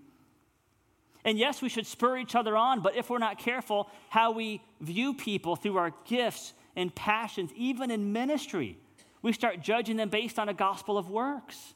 And 1.24 1.38
yes, 1.38 1.62
we 1.62 1.70
should 1.70 1.86
spur 1.86 2.18
each 2.18 2.34
other 2.34 2.56
on, 2.56 2.80
but 2.80 2.96
if 2.96 3.08
we're 3.08 3.18
not 3.18 3.38
careful, 3.38 3.88
how 4.10 4.32
we 4.32 4.62
view 4.80 5.14
people 5.14 5.56
through 5.56 5.78
our 5.78 5.92
gifts 6.04 6.52
and 6.76 6.94
passions, 6.94 7.50
even 7.56 7.90
in 7.90 8.12
ministry, 8.12 8.78
we 9.22 9.32
start 9.32 9.60
judging 9.60 9.96
them 9.96 10.08
based 10.08 10.38
on 10.38 10.48
a 10.48 10.54
gospel 10.54 10.98
of 10.98 11.08
works, 11.08 11.74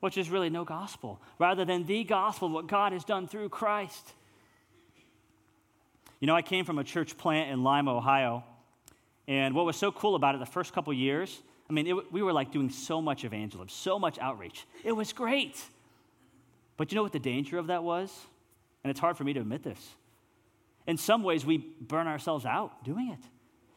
which 0.00 0.16
is 0.16 0.30
really 0.30 0.50
no 0.50 0.64
gospel, 0.64 1.20
rather 1.38 1.64
than 1.64 1.84
the 1.84 2.04
gospel, 2.04 2.48
what 2.48 2.66
God 2.66 2.92
has 2.92 3.04
done 3.04 3.28
through 3.28 3.48
Christ. 3.48 4.12
You 6.20 6.26
know, 6.26 6.34
I 6.34 6.42
came 6.42 6.64
from 6.64 6.78
a 6.78 6.84
church 6.84 7.16
plant 7.16 7.50
in 7.50 7.62
Lima, 7.64 7.96
Ohio, 7.96 8.44
and 9.28 9.54
what 9.54 9.64
was 9.66 9.76
so 9.76 9.92
cool 9.92 10.14
about 10.14 10.34
it 10.34 10.38
the 10.38 10.46
first 10.46 10.72
couple 10.72 10.92
years, 10.92 11.42
I 11.70 11.72
mean, 11.72 11.86
it, 11.86 12.12
we 12.12 12.20
were 12.20 12.32
like 12.32 12.50
doing 12.50 12.68
so 12.68 13.00
much 13.00 13.24
evangelism, 13.24 13.68
so 13.68 13.98
much 13.98 14.18
outreach. 14.18 14.66
It 14.82 14.90
was 14.90 15.12
great. 15.12 15.62
But 16.76 16.90
you 16.90 16.96
know 16.96 17.02
what 17.04 17.12
the 17.12 17.20
danger 17.20 17.58
of 17.58 17.68
that 17.68 17.84
was? 17.84 18.12
And 18.82 18.90
it's 18.90 18.98
hard 18.98 19.16
for 19.16 19.22
me 19.22 19.32
to 19.34 19.40
admit 19.40 19.62
this. 19.62 19.78
In 20.86 20.96
some 20.96 21.22
ways, 21.22 21.46
we 21.46 21.58
burn 21.58 22.08
ourselves 22.08 22.44
out 22.44 22.82
doing 22.82 23.10
it. 23.10 23.24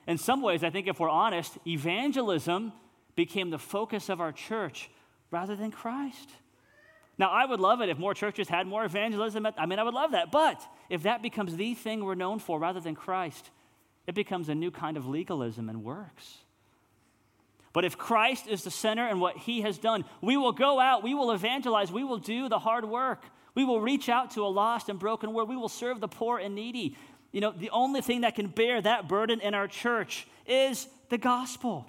In 0.07 0.17
some 0.17 0.41
ways, 0.41 0.63
I 0.63 0.69
think 0.69 0.87
if 0.87 0.99
we're 0.99 1.09
honest, 1.09 1.57
evangelism 1.65 2.73
became 3.15 3.49
the 3.49 3.59
focus 3.59 4.09
of 4.09 4.19
our 4.19 4.31
church 4.31 4.89
rather 5.31 5.55
than 5.55 5.71
Christ. 5.71 6.29
Now, 7.17 7.29
I 7.29 7.45
would 7.45 7.59
love 7.59 7.81
it 7.81 7.89
if 7.89 7.97
more 7.97 8.13
churches 8.13 8.49
had 8.49 8.65
more 8.65 8.83
evangelism. 8.83 9.47
I 9.57 9.65
mean, 9.65 9.79
I 9.79 9.83
would 9.83 9.93
love 9.93 10.11
that. 10.11 10.31
But 10.31 10.61
if 10.89 11.03
that 11.03 11.21
becomes 11.21 11.55
the 11.55 11.73
thing 11.75 12.03
we're 12.03 12.15
known 12.15 12.39
for 12.39 12.59
rather 12.59 12.79
than 12.79 12.95
Christ, 12.95 13.51
it 14.07 14.15
becomes 14.15 14.49
a 14.49 14.55
new 14.55 14.71
kind 14.71 14.97
of 14.97 15.07
legalism 15.07 15.69
and 15.69 15.83
works. 15.83 16.39
But 17.71 17.85
if 17.85 17.97
Christ 17.97 18.47
is 18.47 18.63
the 18.63 18.71
center 18.71 19.07
and 19.07 19.21
what 19.21 19.37
he 19.37 19.61
has 19.61 19.77
done, 19.77 20.05
we 20.21 20.37
will 20.37 20.51
go 20.51 20.79
out, 20.79 21.03
we 21.03 21.13
will 21.13 21.31
evangelize, 21.31 21.91
we 21.91 22.03
will 22.03 22.17
do 22.17 22.49
the 22.49 22.59
hard 22.59 22.85
work. 22.85 23.25
We 23.55 23.65
will 23.65 23.81
reach 23.81 24.09
out 24.09 24.31
to 24.31 24.45
a 24.45 24.47
lost 24.47 24.89
and 24.89 24.97
broken 24.97 25.33
world. 25.33 25.47
We 25.47 25.55
will 25.55 25.69
serve 25.69 25.99
the 25.99 26.07
poor 26.07 26.39
and 26.39 26.55
needy. 26.55 26.97
You 27.33 27.41
know, 27.41 27.51
the 27.51 27.71
only 27.71 28.01
thing 28.01 28.21
that 28.21 28.35
can 28.35 28.47
bear 28.47 28.79
that 28.81 29.09
burden 29.09 29.41
in 29.41 29.53
our 29.53 29.67
church 29.67 30.25
is 30.47 30.87
the 31.09 31.17
gospel. 31.17 31.85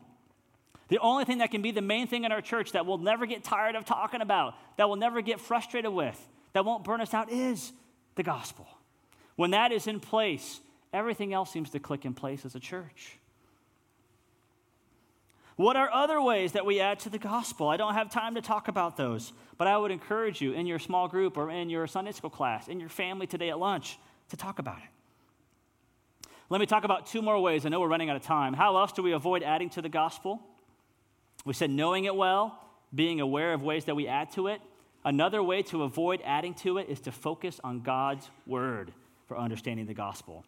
The 0.88 0.98
only 0.98 1.24
thing 1.24 1.38
that 1.38 1.50
can 1.50 1.62
be 1.62 1.70
the 1.70 1.82
main 1.82 2.06
thing 2.06 2.24
in 2.24 2.32
our 2.32 2.40
church 2.40 2.72
that 2.72 2.86
we'll 2.86 2.98
never 2.98 3.26
get 3.26 3.44
tired 3.44 3.76
of 3.76 3.84
talking 3.84 4.22
about, 4.22 4.54
that 4.78 4.88
we'll 4.88 4.96
never 4.96 5.20
get 5.20 5.40
frustrated 5.40 5.92
with, 5.92 6.18
that 6.54 6.64
won't 6.64 6.82
burn 6.82 7.00
us 7.00 7.14
out 7.14 7.30
is 7.30 7.72
the 8.16 8.22
gospel. 8.22 8.66
When 9.36 9.50
that 9.50 9.70
is 9.70 9.86
in 9.86 10.00
place, 10.00 10.60
everything 10.92 11.34
else 11.34 11.52
seems 11.52 11.70
to 11.70 11.78
click 11.78 12.04
in 12.04 12.14
place 12.14 12.44
as 12.44 12.54
a 12.54 12.60
church. 12.60 13.18
What 15.56 15.76
are 15.76 15.90
other 15.90 16.20
ways 16.20 16.52
that 16.52 16.64
we 16.64 16.80
add 16.80 17.00
to 17.00 17.10
the 17.10 17.18
gospel? 17.18 17.68
I 17.68 17.76
don't 17.76 17.94
have 17.94 18.10
time 18.10 18.34
to 18.36 18.40
talk 18.40 18.68
about 18.68 18.96
those, 18.96 19.32
but 19.58 19.66
I 19.66 19.76
would 19.76 19.90
encourage 19.90 20.40
you 20.40 20.52
in 20.52 20.66
your 20.66 20.78
small 20.78 21.06
group 21.06 21.36
or 21.36 21.50
in 21.50 21.68
your 21.68 21.86
Sunday 21.86 22.12
school 22.12 22.30
class, 22.30 22.66
in 22.66 22.80
your 22.80 22.88
family 22.88 23.26
today 23.26 23.50
at 23.50 23.58
lunch, 23.58 23.98
to 24.30 24.36
talk 24.36 24.58
about 24.58 24.78
it. 24.78 24.93
Let 26.54 26.60
me 26.60 26.66
talk 26.66 26.84
about 26.84 27.06
two 27.06 27.20
more 27.20 27.40
ways. 27.40 27.66
I 27.66 27.68
know 27.68 27.80
we're 27.80 27.88
running 27.88 28.10
out 28.10 28.14
of 28.14 28.22
time. 28.22 28.54
How 28.54 28.76
else 28.76 28.92
do 28.92 29.02
we 29.02 29.10
avoid 29.10 29.42
adding 29.42 29.70
to 29.70 29.82
the 29.82 29.88
gospel? 29.88 30.40
We 31.44 31.52
said 31.52 31.68
knowing 31.68 32.04
it 32.04 32.14
well, 32.14 32.56
being 32.94 33.20
aware 33.20 33.54
of 33.54 33.64
ways 33.64 33.86
that 33.86 33.96
we 33.96 34.06
add 34.06 34.30
to 34.34 34.46
it. 34.46 34.60
Another 35.04 35.42
way 35.42 35.62
to 35.62 35.82
avoid 35.82 36.22
adding 36.24 36.54
to 36.62 36.78
it 36.78 36.88
is 36.88 37.00
to 37.00 37.10
focus 37.10 37.60
on 37.64 37.80
God's 37.80 38.30
word 38.46 38.92
for 39.26 39.36
understanding 39.36 39.86
the 39.86 39.94
gospel. 39.94 40.44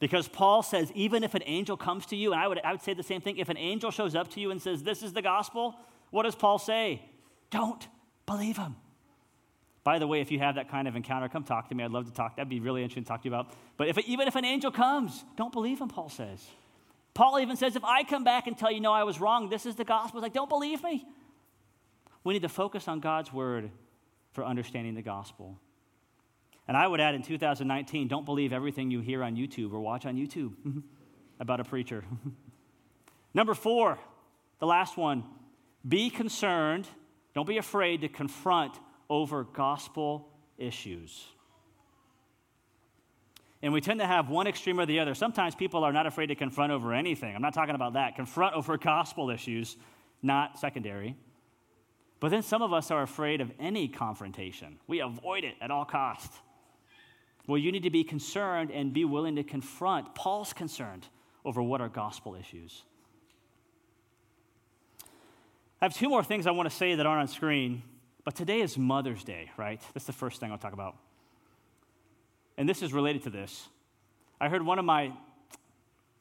Because 0.00 0.28
Paul 0.28 0.62
says, 0.62 0.92
even 0.94 1.24
if 1.24 1.34
an 1.34 1.42
angel 1.46 1.78
comes 1.78 2.04
to 2.04 2.16
you, 2.16 2.32
and 2.32 2.42
I 2.42 2.46
would, 2.46 2.60
I 2.62 2.72
would 2.72 2.82
say 2.82 2.92
the 2.92 3.02
same 3.02 3.22
thing, 3.22 3.38
if 3.38 3.48
an 3.48 3.56
angel 3.56 3.90
shows 3.90 4.14
up 4.14 4.28
to 4.32 4.40
you 4.40 4.50
and 4.50 4.60
says, 4.60 4.82
This 4.82 5.02
is 5.02 5.14
the 5.14 5.22
gospel, 5.22 5.76
what 6.10 6.24
does 6.24 6.34
Paul 6.34 6.58
say? 6.58 7.00
Don't 7.48 7.88
believe 8.26 8.58
him. 8.58 8.76
By 9.90 9.98
the 9.98 10.06
way, 10.06 10.20
if 10.20 10.30
you 10.30 10.38
have 10.38 10.54
that 10.54 10.68
kind 10.68 10.86
of 10.86 10.94
encounter, 10.94 11.28
come 11.28 11.42
talk 11.42 11.68
to 11.70 11.74
me. 11.74 11.82
I'd 11.82 11.90
love 11.90 12.06
to 12.06 12.12
talk. 12.12 12.36
That'd 12.36 12.48
be 12.48 12.60
really 12.60 12.84
interesting 12.84 13.02
to 13.02 13.08
talk 13.08 13.22
to 13.22 13.28
you 13.28 13.34
about. 13.34 13.52
But 13.76 13.88
if, 13.88 13.98
even 13.98 14.28
if 14.28 14.36
an 14.36 14.44
angel 14.44 14.70
comes, 14.70 15.24
don't 15.36 15.52
believe 15.52 15.80
him, 15.80 15.88
Paul 15.88 16.08
says. 16.08 16.46
Paul 17.12 17.40
even 17.40 17.56
says, 17.56 17.74
if 17.74 17.82
I 17.82 18.04
come 18.04 18.22
back 18.22 18.46
and 18.46 18.56
tell 18.56 18.70
you, 18.70 18.80
no, 18.80 18.92
I 18.92 19.02
was 19.02 19.20
wrong, 19.20 19.48
this 19.48 19.66
is 19.66 19.74
the 19.74 19.82
gospel, 19.82 20.20
like, 20.20 20.32
don't 20.32 20.48
believe 20.48 20.84
me. 20.84 21.04
We 22.22 22.34
need 22.34 22.42
to 22.42 22.48
focus 22.48 22.86
on 22.86 23.00
God's 23.00 23.32
word 23.32 23.72
for 24.30 24.44
understanding 24.44 24.94
the 24.94 25.02
gospel. 25.02 25.58
And 26.68 26.76
I 26.76 26.86
would 26.86 27.00
add 27.00 27.16
in 27.16 27.24
2019, 27.24 28.06
don't 28.06 28.24
believe 28.24 28.52
everything 28.52 28.92
you 28.92 29.00
hear 29.00 29.24
on 29.24 29.34
YouTube 29.34 29.72
or 29.72 29.80
watch 29.80 30.06
on 30.06 30.14
YouTube 30.14 30.52
about 31.40 31.58
a 31.58 31.64
preacher. 31.64 32.04
Number 33.34 33.54
four, 33.54 33.98
the 34.60 34.66
last 34.66 34.96
one, 34.96 35.24
be 35.84 36.10
concerned, 36.10 36.86
don't 37.34 37.48
be 37.48 37.58
afraid 37.58 38.02
to 38.02 38.08
confront 38.08 38.78
over 39.10 39.44
gospel 39.44 40.28
issues. 40.56 41.26
And 43.62 43.74
we 43.74 43.82
tend 43.82 44.00
to 44.00 44.06
have 44.06 44.30
one 44.30 44.46
extreme 44.46 44.80
or 44.80 44.86
the 44.86 45.00
other. 45.00 45.14
Sometimes 45.14 45.54
people 45.54 45.84
are 45.84 45.92
not 45.92 46.06
afraid 46.06 46.28
to 46.28 46.34
confront 46.34 46.72
over 46.72 46.94
anything. 46.94 47.34
I'm 47.34 47.42
not 47.42 47.52
talking 47.52 47.74
about 47.74 47.92
that. 47.94 48.16
Confront 48.16 48.54
over 48.54 48.78
gospel 48.78 49.28
issues, 49.28 49.76
not 50.22 50.58
secondary. 50.58 51.14
But 52.20 52.30
then 52.30 52.42
some 52.42 52.62
of 52.62 52.72
us 52.72 52.90
are 52.90 53.02
afraid 53.02 53.40
of 53.40 53.50
any 53.58 53.88
confrontation. 53.88 54.78
We 54.86 55.00
avoid 55.00 55.44
it 55.44 55.56
at 55.60 55.70
all 55.70 55.84
costs. 55.84 56.38
Well, 57.46 57.58
you 57.58 57.72
need 57.72 57.82
to 57.82 57.90
be 57.90 58.04
concerned 58.04 58.70
and 58.70 58.92
be 58.92 59.04
willing 59.04 59.36
to 59.36 59.42
confront. 59.42 60.14
Paul's 60.14 60.52
concerned 60.52 61.06
over 61.44 61.62
what 61.62 61.80
are 61.80 61.88
gospel 61.88 62.34
issues. 62.34 62.84
I 65.82 65.86
have 65.86 65.94
two 65.94 66.10
more 66.10 66.22
things 66.22 66.46
I 66.46 66.50
want 66.50 66.68
to 66.68 66.74
say 66.74 66.94
that 66.94 67.06
aren't 67.06 67.22
on 67.22 67.28
screen, 67.28 67.82
but 68.24 68.34
today 68.34 68.60
is 68.60 68.76
Mother's 68.76 69.24
Day, 69.24 69.50
right? 69.56 69.80
That's 69.94 70.06
the 70.06 70.12
first 70.12 70.40
thing 70.40 70.50
I'll 70.52 70.58
talk 70.58 70.72
about. 70.72 70.96
And 72.56 72.68
this 72.68 72.82
is 72.82 72.92
related 72.92 73.22
to 73.24 73.30
this. 73.30 73.68
I 74.40 74.48
heard 74.48 74.64
one 74.64 74.78
of 74.78 74.84
my 74.84 75.12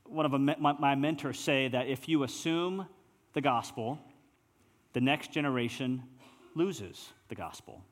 one 0.05 0.25
of 0.25 0.31
my, 0.31 0.73
my 0.73 0.95
mentors 0.95 1.39
say 1.39 1.67
that 1.67 1.87
if 1.87 2.09
you 2.09 2.23
assume 2.23 2.87
the 3.33 3.41
gospel, 3.41 3.99
the 4.93 5.01
next 5.01 5.31
generation 5.31 6.01
loses 6.55 7.09
the 7.27 7.35
gospel. 7.35 7.83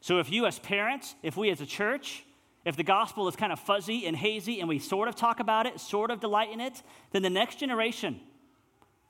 So 0.00 0.20
if 0.20 0.30
you 0.30 0.46
as 0.46 0.60
parents, 0.60 1.16
if 1.24 1.36
we 1.36 1.50
as 1.50 1.60
a 1.60 1.66
church, 1.66 2.24
if 2.64 2.76
the 2.76 2.84
gospel 2.84 3.26
is 3.26 3.34
kind 3.34 3.52
of 3.52 3.58
fuzzy 3.58 4.06
and 4.06 4.16
hazy 4.16 4.60
and 4.60 4.68
we 4.68 4.78
sort 4.78 5.08
of 5.08 5.16
talk 5.16 5.40
about 5.40 5.66
it, 5.66 5.80
sort 5.80 6.12
of 6.12 6.20
delight 6.20 6.52
in 6.52 6.60
it, 6.60 6.80
then 7.10 7.22
the 7.22 7.30
next 7.30 7.58
generation, 7.58 8.20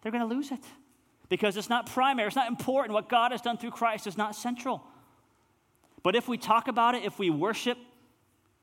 they're 0.01 0.13
going 0.13 0.27
to 0.27 0.35
lose 0.35 0.51
it 0.51 0.65
because 1.29 1.57
it's 1.57 1.69
not 1.69 1.87
primary, 1.87 2.27
it's 2.27 2.37
not 2.37 2.49
important. 2.49 2.95
What 2.95 3.09
God 3.09 3.33
has 3.33 3.41
done 3.41 3.59
through 3.59 3.73
Christ 3.73 4.07
is 4.07 4.17
not 4.17 4.35
central. 4.35 4.83
But 6.03 6.15
if 6.15 6.29
we 6.29 6.39
talk 6.39 6.69
about 6.69 6.95
it, 6.95 7.05
if 7.05 7.19
we 7.19 7.31
worship 7.31 7.79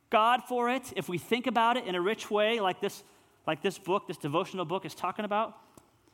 God 0.10 0.44
for 0.48 0.70
it, 0.70 0.94
if 0.96 1.10
we 1.10 1.18
think 1.18 1.48
about 1.48 1.76
it 1.76 1.86
in 1.86 1.96
a 1.96 2.02
rich 2.02 2.32
way, 2.32 2.60
like 2.60 2.80
this, 2.80 3.04
like 3.46 3.62
this 3.62 3.78
book, 3.78 4.08
this 4.08 4.18
devotional 4.18 4.64
book 4.64 4.86
is 4.86 4.96
talking 4.96 5.26
about, 5.26 5.58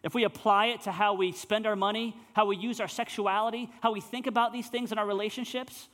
if 0.01 0.15
we 0.15 0.23
apply 0.23 0.67
it 0.67 0.81
to 0.81 0.91
how 0.91 1.13
we 1.13 1.33
spend 1.33 1.67
our 1.67 1.75
money, 1.75 2.15
how 2.33 2.45
we 2.45 2.55
use 2.55 2.79
our 2.79 2.88
sexuality, 2.88 3.69
how 3.81 3.91
we 3.91 3.99
think 3.99 4.27
about 4.27 4.53
these 4.53 4.67
things 4.67 4.91
in 4.91 4.97
our 4.97 5.05
relationships, 5.05 5.89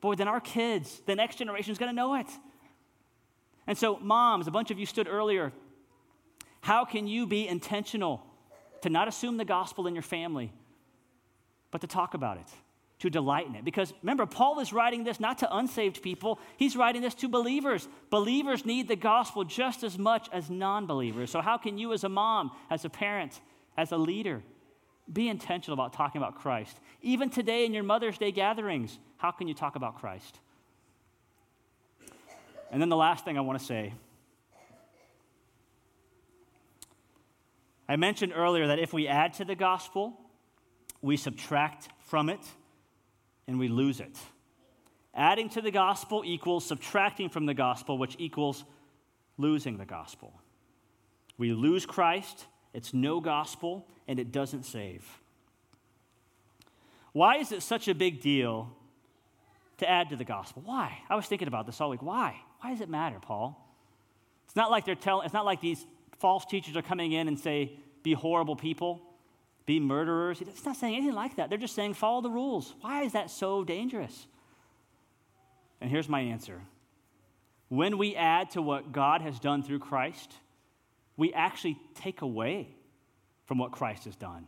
boy, 0.00 0.14
then 0.14 0.28
our 0.28 0.40
kids, 0.40 1.02
the 1.06 1.16
next 1.16 1.36
generation 1.36 1.72
is 1.72 1.78
going 1.78 1.90
to 1.90 1.96
know 1.96 2.14
it. 2.14 2.28
And 3.66 3.76
so, 3.76 3.98
moms, 3.98 4.46
a 4.46 4.50
bunch 4.50 4.70
of 4.70 4.78
you 4.78 4.86
stood 4.86 5.08
earlier. 5.08 5.52
How 6.60 6.84
can 6.84 7.06
you 7.06 7.26
be 7.26 7.46
intentional 7.46 8.24
to 8.82 8.90
not 8.90 9.08
assume 9.08 9.36
the 9.36 9.44
gospel 9.44 9.86
in 9.86 9.94
your 9.94 10.02
family, 10.02 10.52
but 11.70 11.80
to 11.80 11.86
talk 11.86 12.14
about 12.14 12.38
it, 12.38 12.46
to 13.00 13.10
delight 13.10 13.46
in 13.46 13.54
it? 13.54 13.64
Because 13.64 13.92
remember, 14.02 14.26
Paul 14.26 14.60
is 14.60 14.72
writing 14.72 15.04
this 15.04 15.20
not 15.20 15.38
to 15.38 15.56
unsaved 15.56 16.02
people, 16.02 16.38
he's 16.56 16.76
writing 16.76 17.02
this 17.02 17.14
to 17.16 17.28
believers. 17.28 17.88
Believers 18.10 18.64
need 18.64 18.88
the 18.88 18.96
gospel 18.96 19.44
just 19.44 19.82
as 19.82 19.98
much 19.98 20.28
as 20.32 20.50
non 20.50 20.86
believers. 20.86 21.30
So, 21.30 21.40
how 21.40 21.58
can 21.58 21.78
you, 21.78 21.92
as 21.92 22.04
a 22.04 22.08
mom, 22.08 22.52
as 22.70 22.84
a 22.84 22.90
parent, 22.90 23.40
as 23.76 23.92
a 23.92 23.96
leader, 23.96 24.42
be 25.12 25.28
intentional 25.28 25.74
about 25.74 25.92
talking 25.92 26.20
about 26.20 26.36
Christ? 26.36 26.78
Even 27.02 27.30
today 27.30 27.64
in 27.64 27.74
your 27.74 27.84
Mother's 27.84 28.18
Day 28.18 28.32
gatherings, 28.32 28.98
how 29.16 29.30
can 29.30 29.48
you 29.48 29.54
talk 29.54 29.76
about 29.76 29.98
Christ? 29.98 30.38
And 32.70 32.80
then 32.80 32.88
the 32.88 32.96
last 32.96 33.24
thing 33.24 33.38
I 33.38 33.40
want 33.40 33.58
to 33.58 33.64
say 33.64 33.94
I 37.88 37.96
mentioned 37.96 38.32
earlier 38.34 38.66
that 38.66 38.78
if 38.78 38.92
we 38.92 39.08
add 39.08 39.32
to 39.34 39.44
the 39.44 39.54
gospel, 39.54 40.20
we 41.00 41.16
subtract 41.16 41.88
from 42.00 42.28
it 42.28 42.40
and 43.46 43.58
we 43.58 43.68
lose 43.68 44.00
it. 44.00 44.16
Adding 45.14 45.48
to 45.50 45.62
the 45.62 45.70
gospel 45.70 46.22
equals 46.24 46.66
subtracting 46.66 47.30
from 47.30 47.46
the 47.46 47.54
gospel, 47.54 47.96
which 47.96 48.14
equals 48.18 48.64
losing 49.38 49.78
the 49.78 49.86
gospel. 49.86 50.32
We 51.38 51.52
lose 51.52 51.86
Christ, 51.86 52.46
it's 52.74 52.92
no 52.92 53.20
gospel, 53.20 53.86
and 54.06 54.18
it 54.18 54.32
doesn't 54.32 54.64
save. 54.64 55.06
Why 57.12 57.36
is 57.38 57.52
it 57.52 57.62
such 57.62 57.88
a 57.88 57.94
big 57.94 58.20
deal 58.20 58.70
to 59.78 59.88
add 59.88 60.10
to 60.10 60.16
the 60.16 60.24
gospel? 60.24 60.62
Why? 60.64 60.98
I 61.08 61.16
was 61.16 61.26
thinking 61.26 61.48
about 61.48 61.66
this 61.66 61.80
all 61.80 61.90
week. 61.90 62.02
Why? 62.02 62.36
Why 62.60 62.70
does 62.70 62.80
it 62.80 62.88
matter, 62.88 63.18
Paul? 63.20 63.64
It's 64.46 64.56
not 64.56 64.70
like 64.70 64.84
they're 64.84 64.94
telling, 64.94 65.24
it's 65.24 65.34
not 65.34 65.44
like 65.44 65.60
these 65.60 65.84
false 66.18 66.44
teachers 66.44 66.76
are 66.76 66.82
coming 66.82 67.12
in 67.12 67.28
and 67.28 67.38
say, 67.38 67.72
be 68.02 68.12
horrible 68.12 68.56
people, 68.56 69.02
be 69.66 69.80
murderers. 69.80 70.40
It's 70.40 70.64
not 70.64 70.76
saying 70.76 70.96
anything 70.96 71.14
like 71.14 71.36
that. 71.36 71.50
They're 71.50 71.58
just 71.58 71.74
saying, 71.74 71.94
follow 71.94 72.20
the 72.20 72.30
rules. 72.30 72.74
Why 72.80 73.02
is 73.02 73.12
that 73.12 73.30
so 73.30 73.64
dangerous? 73.64 74.26
And 75.80 75.90
here's 75.90 76.08
my 76.08 76.20
answer 76.20 76.62
when 77.68 77.98
we 77.98 78.16
add 78.16 78.50
to 78.52 78.62
what 78.62 78.92
God 78.92 79.20
has 79.20 79.38
done 79.38 79.62
through 79.62 79.80
Christ, 79.80 80.32
we 81.16 81.32
actually 81.34 81.78
take 81.94 82.22
away 82.22 82.68
from 83.44 83.58
what 83.58 83.72
Christ 83.72 84.04
has 84.04 84.16
done. 84.16 84.46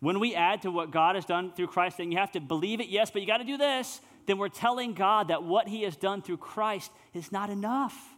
When 0.00 0.18
we 0.18 0.34
add 0.34 0.62
to 0.62 0.70
what 0.70 0.90
God 0.90 1.14
has 1.14 1.24
done 1.24 1.52
through 1.52 1.68
Christ, 1.68 1.98
then 1.98 2.10
you 2.10 2.18
have 2.18 2.32
to 2.32 2.40
believe 2.40 2.80
it, 2.80 2.88
yes, 2.88 3.10
but 3.10 3.20
you 3.20 3.28
got 3.28 3.38
to 3.38 3.44
do 3.44 3.56
this, 3.56 4.00
then 4.26 4.38
we're 4.38 4.48
telling 4.48 4.94
God 4.94 5.28
that 5.28 5.42
what 5.42 5.68
He 5.68 5.82
has 5.82 5.96
done 5.96 6.22
through 6.22 6.38
Christ 6.38 6.90
is 7.14 7.30
not 7.30 7.50
enough. 7.50 8.11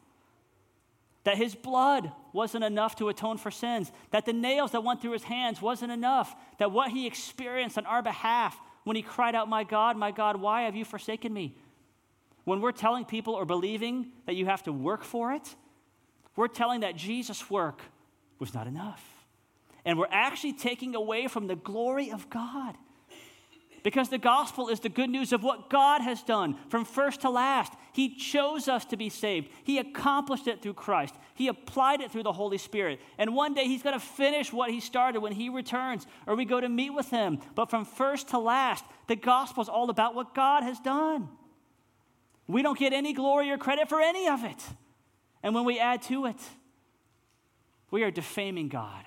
That 1.24 1.36
His 1.36 1.54
blood 1.54 2.12
wasn't 2.32 2.64
enough 2.64 2.96
to 2.96 3.08
atone 3.08 3.38
for 3.38 3.50
sins. 3.50 3.90
That 4.10 4.26
the 4.26 4.32
nails 4.32 4.72
that 4.72 4.84
went 4.84 5.00
through 5.00 5.12
His 5.12 5.24
hands 5.24 5.60
wasn't 5.60 5.92
enough. 5.92 6.34
That 6.58 6.72
what 6.72 6.90
He 6.90 7.06
experienced 7.06 7.78
on 7.78 7.86
our 7.86 8.02
behalf 8.02 8.58
when 8.84 8.96
He 8.96 9.02
cried 9.02 9.34
out, 9.34 9.48
My 9.48 9.64
God, 9.64 9.96
my 9.96 10.10
God, 10.10 10.36
why 10.36 10.62
have 10.62 10.76
you 10.76 10.84
forsaken 10.84 11.32
me? 11.32 11.56
When 12.44 12.60
we're 12.60 12.72
telling 12.72 13.04
people 13.04 13.34
or 13.34 13.46
believing 13.46 14.12
that 14.26 14.36
you 14.36 14.46
have 14.46 14.62
to 14.64 14.72
work 14.72 15.02
for 15.02 15.32
it, 15.32 15.54
we're 16.36 16.48
telling 16.48 16.80
that 16.80 16.96
Jesus' 16.96 17.50
work 17.50 17.80
was 18.38 18.52
not 18.54 18.66
enough. 18.66 19.02
And 19.84 19.98
we're 19.98 20.06
actually 20.10 20.52
taking 20.52 20.94
away 20.94 21.28
from 21.28 21.46
the 21.46 21.56
glory 21.56 22.10
of 22.10 22.28
God. 22.30 22.76
Because 23.84 24.08
the 24.08 24.16
gospel 24.16 24.70
is 24.70 24.80
the 24.80 24.88
good 24.88 25.10
news 25.10 25.30
of 25.30 25.42
what 25.42 25.68
God 25.68 26.00
has 26.00 26.22
done 26.22 26.56
from 26.70 26.86
first 26.86 27.20
to 27.20 27.28
last. 27.28 27.70
He 27.92 28.16
chose 28.16 28.66
us 28.66 28.86
to 28.86 28.96
be 28.96 29.10
saved. 29.10 29.50
He 29.62 29.76
accomplished 29.76 30.48
it 30.48 30.62
through 30.62 30.72
Christ. 30.72 31.14
He 31.34 31.48
applied 31.48 32.00
it 32.00 32.10
through 32.10 32.22
the 32.22 32.32
Holy 32.32 32.56
Spirit. 32.56 32.98
And 33.18 33.36
one 33.36 33.52
day 33.52 33.64
He's 33.64 33.82
going 33.82 33.92
to 33.92 34.04
finish 34.04 34.54
what 34.54 34.70
He 34.70 34.80
started 34.80 35.20
when 35.20 35.32
He 35.32 35.50
returns 35.50 36.06
or 36.26 36.34
we 36.34 36.46
go 36.46 36.60
to 36.60 36.68
meet 36.68 36.94
with 36.94 37.10
Him. 37.10 37.38
But 37.54 37.68
from 37.68 37.84
first 37.84 38.28
to 38.28 38.38
last, 38.38 38.86
the 39.06 39.16
gospel 39.16 39.62
is 39.62 39.68
all 39.68 39.90
about 39.90 40.14
what 40.14 40.34
God 40.34 40.62
has 40.62 40.80
done. 40.80 41.28
We 42.46 42.62
don't 42.62 42.78
get 42.78 42.94
any 42.94 43.12
glory 43.12 43.50
or 43.50 43.58
credit 43.58 43.90
for 43.90 44.00
any 44.00 44.28
of 44.28 44.44
it. 44.44 44.62
And 45.42 45.54
when 45.54 45.66
we 45.66 45.78
add 45.78 46.00
to 46.04 46.24
it, 46.24 46.40
we 47.90 48.02
are 48.02 48.10
defaming 48.10 48.70
God. 48.70 49.04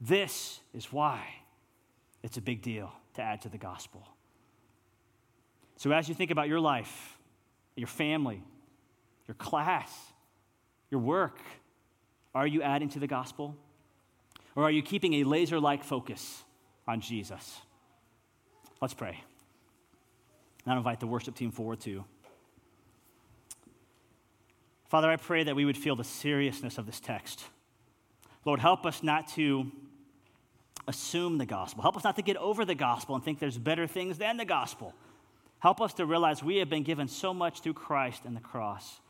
This 0.00 0.60
is 0.72 0.90
why 0.90 1.22
it's 2.22 2.38
a 2.38 2.42
big 2.42 2.62
deal 2.62 2.90
to 3.18 3.22
add 3.22 3.42
to 3.42 3.48
the 3.48 3.58
gospel. 3.58 4.06
So, 5.76 5.90
as 5.90 6.08
you 6.08 6.14
think 6.14 6.30
about 6.30 6.48
your 6.48 6.60
life, 6.60 7.18
your 7.76 7.88
family, 7.88 8.42
your 9.26 9.34
class, 9.34 9.92
your 10.88 11.00
work, 11.00 11.40
are 12.32 12.46
you 12.46 12.62
adding 12.62 12.88
to 12.90 13.00
the 13.00 13.08
gospel? 13.08 13.56
Or 14.54 14.64
are 14.64 14.70
you 14.70 14.82
keeping 14.82 15.14
a 15.14 15.24
laser 15.24 15.58
like 15.58 15.82
focus 15.82 16.44
on 16.86 17.00
Jesus? 17.00 17.60
Let's 18.80 18.94
pray. 18.94 19.20
And 20.64 20.74
I 20.74 20.76
invite 20.76 21.00
the 21.00 21.06
worship 21.08 21.34
team 21.34 21.50
forward 21.50 21.80
too. 21.80 22.04
Father, 24.88 25.10
I 25.10 25.16
pray 25.16 25.42
that 25.42 25.56
we 25.56 25.64
would 25.64 25.76
feel 25.76 25.96
the 25.96 26.04
seriousness 26.04 26.78
of 26.78 26.86
this 26.86 27.00
text. 27.00 27.44
Lord, 28.44 28.60
help 28.60 28.86
us 28.86 29.02
not 29.02 29.26
to 29.34 29.70
assume 30.88 31.38
the 31.38 31.46
gospel. 31.46 31.82
Help 31.82 31.96
us 31.96 32.02
not 32.02 32.16
to 32.16 32.22
get 32.22 32.36
over 32.38 32.64
the 32.64 32.74
gospel 32.74 33.14
and 33.14 33.22
think 33.22 33.38
there's 33.38 33.58
better 33.58 33.86
things 33.86 34.18
than 34.18 34.38
the 34.38 34.44
gospel. 34.44 34.94
Help 35.60 35.80
us 35.80 35.92
to 35.94 36.06
realize 36.06 36.42
we 36.42 36.56
have 36.56 36.70
been 36.70 36.82
given 36.82 37.06
so 37.06 37.32
much 37.34 37.60
through 37.60 37.74
Christ 37.74 38.22
and 38.24 38.34
the 38.34 38.40
cross. 38.40 39.00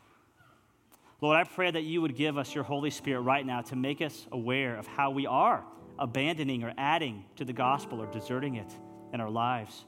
Lord, 1.21 1.37
I 1.37 1.43
pray 1.43 1.71
that 1.71 1.81
you 1.81 2.01
would 2.01 2.15
give 2.15 2.37
us 2.37 2.53
your 2.53 2.63
Holy 2.63 2.89
Spirit 2.89 3.21
right 3.21 3.45
now 3.45 3.61
to 3.61 3.75
make 3.75 4.01
us 4.01 4.27
aware 4.31 4.77
of 4.77 4.87
how 4.87 5.09
we 5.11 5.25
are 5.25 5.63
abandoning 5.97 6.63
or 6.63 6.73
adding 6.77 7.25
to 7.35 7.45
the 7.45 7.53
gospel 7.53 8.01
or 8.01 8.05
deserting 8.07 8.55
it 8.55 8.71
in 9.13 9.19
our 9.19 9.29
lives. 9.29 9.85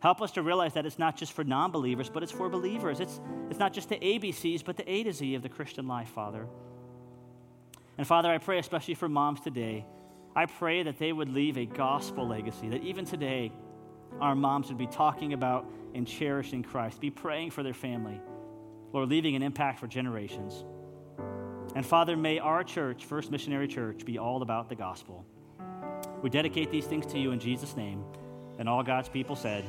Help 0.00 0.20
us 0.20 0.32
to 0.32 0.42
realize 0.42 0.74
that 0.74 0.84
it's 0.84 0.98
not 0.98 1.16
just 1.16 1.32
for 1.32 1.44
non 1.44 1.70
believers, 1.70 2.10
but 2.10 2.22
it's 2.22 2.32
for 2.32 2.48
believers. 2.48 3.00
It's, 3.00 3.20
it's 3.48 3.58
not 3.58 3.72
just 3.72 3.88
the 3.88 3.96
ABCs, 3.96 4.64
but 4.64 4.76
the 4.76 4.90
A 4.90 5.02
to 5.04 5.12
Z 5.12 5.34
of 5.34 5.42
the 5.42 5.48
Christian 5.48 5.88
life, 5.88 6.08
Father. 6.08 6.46
And 7.96 8.06
Father, 8.06 8.30
I 8.30 8.38
pray 8.38 8.58
especially 8.58 8.94
for 8.94 9.08
moms 9.08 9.40
today. 9.40 9.86
I 10.36 10.46
pray 10.46 10.82
that 10.82 10.98
they 10.98 11.12
would 11.12 11.28
leave 11.28 11.56
a 11.56 11.66
gospel 11.66 12.26
legacy, 12.26 12.68
that 12.70 12.82
even 12.82 13.04
today, 13.04 13.52
our 14.20 14.34
moms 14.34 14.68
would 14.68 14.78
be 14.78 14.86
talking 14.86 15.32
about 15.32 15.66
and 15.94 16.06
cherishing 16.06 16.62
Christ, 16.62 17.00
be 17.00 17.10
praying 17.10 17.50
for 17.50 17.62
their 17.62 17.74
family, 17.74 18.20
Lord, 18.92 19.08
leaving 19.08 19.36
an 19.36 19.42
impact 19.42 19.78
for 19.78 19.86
generations. 19.86 20.64
And 21.74 21.84
Father, 21.84 22.16
may 22.16 22.38
our 22.38 22.62
church, 22.62 23.04
First 23.04 23.30
Missionary 23.30 23.68
Church, 23.68 24.04
be 24.04 24.18
all 24.18 24.42
about 24.42 24.68
the 24.68 24.74
gospel. 24.74 25.24
We 26.22 26.30
dedicate 26.30 26.70
these 26.70 26.86
things 26.86 27.06
to 27.06 27.18
you 27.18 27.32
in 27.32 27.40
Jesus' 27.40 27.76
name. 27.76 28.04
And 28.58 28.68
all 28.68 28.82
God's 28.82 29.08
people 29.08 29.36
said, 29.36 29.64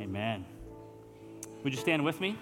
Amen. 0.00 0.44
Would 1.64 1.72
you 1.72 1.80
stand 1.80 2.04
with 2.04 2.20
me? 2.20 2.36